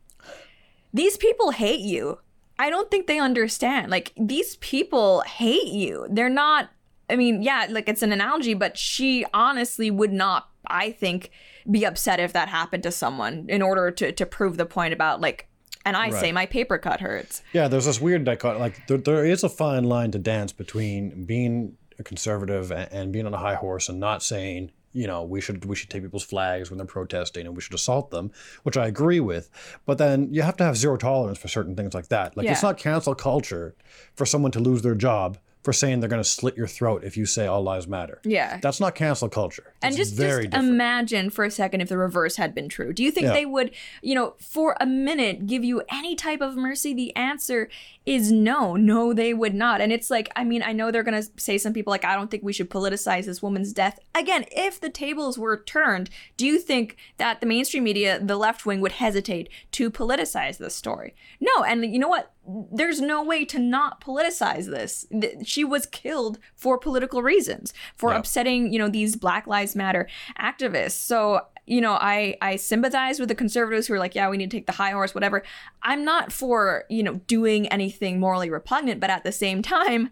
these 0.94 1.18
people 1.18 1.52
hate 1.52 1.82
you. 1.82 2.20
I 2.58 2.70
don't 2.70 2.90
think 2.90 3.06
they 3.06 3.20
understand. 3.20 3.92
Like 3.92 4.14
these 4.18 4.56
people 4.58 5.22
hate 5.22 5.68
you. 5.68 6.08
They're 6.10 6.30
not 6.30 6.70
I 7.10 7.16
mean, 7.16 7.44
yeah, 7.44 7.68
like 7.70 7.88
it's 7.88 8.02
an 8.02 8.12
analogy, 8.12 8.54
but 8.54 8.78
she 8.78 9.26
honestly 9.34 9.92
would 9.92 10.12
not, 10.12 10.50
I 10.68 10.92
think, 10.92 11.30
be 11.70 11.86
upset 11.86 12.20
if 12.20 12.34
that 12.34 12.50
happened 12.50 12.84
to 12.84 12.92
someone 12.92 13.46
in 13.48 13.62
order 13.62 13.92
to 13.92 14.12
to 14.12 14.26
prove 14.26 14.58
the 14.58 14.66
point 14.66 14.94
about 14.94 15.22
like 15.22 15.48
and 15.86 15.96
I 15.96 16.10
say 16.10 16.32
my 16.32 16.46
paper 16.46 16.78
cut 16.78 17.00
hurts. 17.00 17.44
Yeah, 17.54 17.68
there's 17.68 17.86
this 17.86 18.02
weird 18.02 18.26
dichotomy. 18.26 18.60
Like 18.60 18.88
there, 18.88 18.98
there 18.98 19.26
is 19.26 19.44
a 19.44 19.50
fine 19.50 19.84
line 19.84 20.12
to 20.12 20.20
dance 20.20 20.52
between 20.52 21.26
being 21.26 21.78
a 22.00 22.04
conservative 22.04 22.72
and, 22.72 22.92
and 22.92 23.14
being 23.14 23.26
on 23.26 23.34
a 23.34 23.38
high 23.38 23.56
horse 23.56 23.88
and 23.88 24.00
not 24.00 24.24
saying, 24.24 24.72
you 24.92 25.08
know, 25.08 25.24
we 25.24 25.42
should 25.42 25.66
we 25.66 25.76
should 25.76 25.90
take 25.90 26.02
people's 26.04 26.24
flags 26.24 26.70
when 26.70 26.78
they're 26.78 26.88
protesting 26.88 27.46
and 27.46 27.56
we 27.56 27.62
should 27.62 27.74
assault 27.74 28.12
them, 28.12 28.32
which 28.64 28.78
I 28.78 28.88
agree 28.88 29.20
with. 29.20 29.50
But 29.86 29.98
then 29.98 30.34
you 30.34 30.42
have 30.42 30.58
to 30.58 30.64
have 30.64 30.76
zero 30.76 30.98
tolerance 30.98 31.38
for 31.38 31.48
certain 31.48 31.76
things 31.76 31.94
like 31.94 32.08
that. 32.08 32.36
Like 32.36 32.48
it's 32.48 32.64
not 32.64 32.78
cancel 32.78 33.14
culture 33.14 33.76
for 34.16 34.26
someone 34.26 34.52
to 34.52 34.60
lose 34.60 34.82
their 34.82 34.96
job 34.96 35.38
for 35.66 35.74
saying 35.74 36.00
they're 36.00 36.08
going 36.08 36.22
to 36.22 36.30
slit 36.30 36.56
your 36.56 36.68
throat 36.68 37.04
if 37.04 37.18
you 37.18 37.26
say 37.26 37.48
all 37.48 37.64
lives 37.64 37.88
matter. 37.88 38.22
Yeah. 38.24 38.60
That's 38.62 38.80
not 38.80 38.94
cancel 38.94 39.28
culture. 39.30 39.74
And 39.82 39.96
just, 39.98 40.16
just 40.16 40.54
imagine 40.54 41.32
for 41.32 41.44
a 41.44 41.50
second 41.50 41.82
if 41.82 41.90
the 41.90 41.98
reverse 41.98 42.36
had 42.36 42.54
been 42.54 42.70
true. 42.70 42.94
Do 42.94 43.04
you 43.04 43.10
think 43.10 43.26
Yeah. 43.26 43.34
they 43.34 43.46
would, 43.48 43.72
you 44.04 44.14
know, 44.14 44.36
for 44.40 44.78
a 44.80 44.86
minute 44.86 45.48
give 45.48 45.64
you 45.64 45.82
any 45.90 46.16
type 46.16 46.40
of 46.40 46.56
mercy? 46.56 46.94
The 46.94 47.16
answer 47.16 47.68
is 48.06 48.32
no. 48.32 48.76
No, 48.76 49.12
they 49.12 49.34
would 49.34 49.56
not. 49.56 49.82
And 49.82 49.92
it's 49.92 50.12
like, 50.12 50.30
I 50.36 50.44
mean, 50.44 50.62
I 50.62 50.72
know 50.72 50.92
they're 50.92 51.02
going 51.02 51.22
to 51.22 51.28
say 51.38 51.58
some 51.58 51.74
people 51.74 51.90
like, 51.90 52.06
I 52.06 52.16
don't 52.16 52.30
think 52.30 52.44
we 52.44 52.54
should 52.54 52.70
politicize 52.70 53.26
this 53.26 53.42
woman's 53.42 53.74
death. 53.74 53.98
Again, 54.14 54.46
if 54.52 54.80
the 54.80 54.92
tables 54.92 55.40
were 55.40 55.58
turned, 55.58 56.12
do 56.38 56.46
you 56.46 56.60
think 56.60 56.96
that 57.18 57.40
the 57.40 57.48
mainstream 57.48 57.84
media, 57.84 58.20
the 58.20 58.38
left 58.38 58.68
wing, 58.68 58.82
would 58.82 58.92
hesitate 58.94 59.50
to 59.72 59.90
politicize 59.90 60.60
this 60.60 60.76
story? 60.76 61.16
No. 61.40 61.64
And 61.64 61.84
you 61.92 61.98
know 61.98 62.08
what? 62.08 62.32
There's 62.72 63.02
no 63.02 63.24
way 63.24 63.44
to 63.46 63.60
not 63.60 64.02
politicize 64.02 64.66
this. 64.66 65.06
She 65.44 65.64
was 65.64 65.86
killed 65.86 66.38
for 66.56 66.78
political 66.78 67.24
reasons, 67.24 67.74
for 67.96 68.12
upsetting, 68.14 68.72
you 68.72 68.80
know, 68.80 68.90
these 68.90 69.16
Black 69.16 69.48
Lives 69.48 69.76
Matter 69.76 70.08
activists. 70.40 70.92
So, 70.92 71.42
you 71.66 71.82
know, 71.82 71.94
I 71.94 72.38
I 72.42 72.58
sympathize 72.58 73.20
with 73.20 73.30
the 73.30 73.36
conservatives 73.36 73.88
who 73.88 73.96
are 73.96 74.00
like, 74.00 74.14
yeah, 74.14 74.30
we 74.30 74.38
need 74.38 74.52
to 74.52 74.58
take 74.58 74.68
the 74.68 74.74
high 74.74 74.92
horse, 74.92 75.16
whatever. 75.16 75.42
I'm 75.82 76.06
not 76.06 76.32
for, 76.32 76.84
you 76.90 77.02
know, 77.02 77.16
doing 77.26 77.68
anything 77.70 78.20
morally 78.20 78.50
repugnant, 78.50 79.00
but 79.00 79.10
at 79.10 79.24
the 79.24 79.32
same 79.32 79.62
time, 79.62 80.12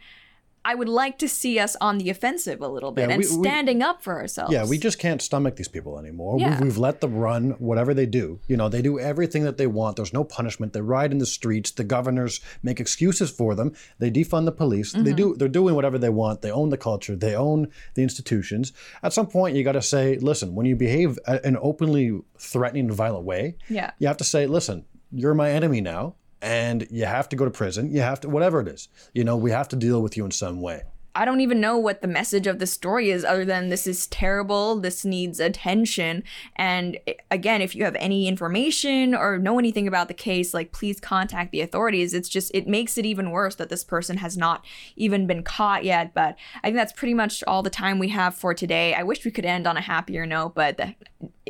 I 0.66 0.76
would 0.76 0.90
like 0.90 1.18
to 1.20 1.28
see 1.28 1.60
us 1.60 1.76
on 1.82 1.98
the 1.98 2.10
offensive 2.10 2.62
a 2.62 2.68
little 2.68 2.92
bit 2.92 3.10
Yeah, 3.10 3.16
and 3.16 3.24
we- 3.24 3.38
we- 3.38 3.44
standing 3.44 3.82
up 3.82 4.02
for 4.02 4.14
ourselves. 4.14 4.54
Yeah, 4.54 4.66
we 4.66 4.78
just 4.78 5.00
can't 5.00 5.22
stomach 5.22 5.56
these 5.56 5.68
people 5.68 6.00
anymore. 6.00 6.40
Yeah. 6.40 6.52
We've, 6.52 6.62
we've 6.62 6.78
let 6.78 7.02
them 7.02 7.16
run 7.16 7.52
whatever 7.60 7.94
they 7.94 8.06
do. 8.06 8.40
You 8.48 8.58
know, 8.58 8.70
they 8.70 8.82
do 8.82 9.00
everything 9.00 9.44
that 9.44 9.58
they 9.58 9.68
want. 9.68 9.98
There's 9.98 10.14
no 10.14 10.24
punishment. 10.24 10.74
They 10.74 10.82
ride 10.82 11.12
in 11.12 11.18
the 11.18 11.26
streets. 11.26 11.72
The 11.72 11.84
governors 11.84 12.40
make 12.62 12.80
excuses 12.80 13.30
for 13.30 13.56
them. 13.56 13.74
They 14.00 14.12
defund 14.12 14.46
the 14.46 14.52
police. 14.52 14.94
They 14.94 15.00
mm-hmm. 15.00 15.16
do. 15.16 15.36
They're 15.36 15.48
doing 15.48 15.76
whatever 15.76 15.98
they 15.98 16.10
want. 16.10 16.42
They 16.42 16.52
own 16.52 16.70
the 16.70 16.78
culture. 16.78 17.16
They 17.16 17.36
own 17.36 17.70
the 17.96 18.04
institutions. 18.04 18.74
At 19.02 19.14
some 19.14 19.28
point, 19.28 19.56
you 19.56 19.64
got 19.64 19.74
to 19.74 19.82
say, 19.82 20.18
listen. 20.18 20.56
When 20.56 20.66
you 20.66 20.76
behave 20.76 21.20
in 21.28 21.40
an 21.44 21.58
openly 21.62 22.20
threatening, 22.38 22.86
and 22.86 22.94
violent 22.94 23.26
way, 23.26 23.56
Yeah. 23.70 23.92
you 24.00 24.08
have 24.08 24.18
to 24.18 24.24
say, 24.24 24.48
listen, 24.48 24.86
you're 25.12 25.34
my 25.34 25.52
enemy 25.52 25.82
now, 25.82 26.16
and 26.44 26.86
you 26.92 27.06
have 27.06 27.30
to 27.30 27.36
go 27.36 27.46
to 27.46 27.52
prison. 27.52 27.90
You 27.92 28.02
have 28.02 28.20
to, 28.22 28.30
whatever 28.30 28.60
it 28.60 28.68
is. 28.68 28.90
You 29.14 29.24
know, 29.24 29.38
we 29.38 29.52
have 29.52 29.70
to 29.70 29.76
deal 29.76 30.02
with 30.02 30.18
you 30.18 30.26
in 30.26 30.32
some 30.32 30.62
way. 30.62 30.84
I 31.16 31.26
don't 31.26 31.42
even 31.42 31.62
know 31.62 31.78
what 31.78 32.02
the 32.02 32.08
message 32.08 32.48
of 32.48 32.58
the 32.58 32.66
story 32.66 33.12
is 33.12 33.24
other 33.24 33.46
than 33.46 33.70
this 33.70 33.86
is 33.86 34.08
terrible, 34.08 34.80
this 34.80 35.06
needs 35.06 35.40
attention. 35.40 36.24
And 36.56 36.98
again, 37.30 37.62
if 37.62 37.76
you 37.76 37.84
have 37.84 37.96
any 38.00 38.28
information 38.28 39.14
or 39.14 39.38
know 39.38 39.60
anything 39.60 39.88
about 39.88 40.08
the 40.08 40.16
case, 40.16 40.56
like 40.56 40.72
please 40.72 41.00
contact 41.00 41.52
the 41.52 41.62
authorities. 41.62 42.16
It's 42.16 42.30
just, 42.30 42.50
it 42.56 42.68
makes 42.68 42.98
it 42.98 43.06
even 43.06 43.30
worse 43.30 43.54
that 43.56 43.70
this 43.70 43.84
person 43.84 44.18
has 44.18 44.36
not 44.36 44.66
even 44.96 45.28
been 45.28 45.44
caught 45.44 45.84
yet. 45.86 46.16
But 46.16 46.36
I 46.64 46.68
think 46.68 46.78
that's 46.78 46.94
pretty 46.94 47.14
much 47.14 47.44
all 47.46 47.62
the 47.62 47.70
time 47.70 48.00
we 48.00 48.10
have 48.10 48.34
for 48.34 48.56
today. 48.56 48.96
I 48.96 49.04
wish 49.04 49.24
we 49.24 49.30
could 49.30 49.46
end 49.46 49.68
on 49.68 49.78
a 49.78 49.82
happier 49.82 50.26
note, 50.26 50.56
but 50.56 50.78
the, 50.78 50.96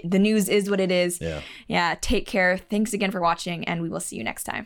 the 0.04 0.20
news 0.20 0.50
is 0.50 0.70
what 0.70 0.82
it 0.82 0.92
is. 0.92 1.22
Yeah. 1.22 1.40
Yeah. 1.70 1.96
Take 2.02 2.28
care. 2.28 2.58
Thanks 2.58 2.92
again 2.92 3.12
for 3.12 3.22
watching, 3.22 3.64
and 3.64 3.82
we 3.82 3.88
will 3.88 4.02
see 4.02 4.18
you 4.18 4.26
next 4.26 4.44
time. 4.44 4.62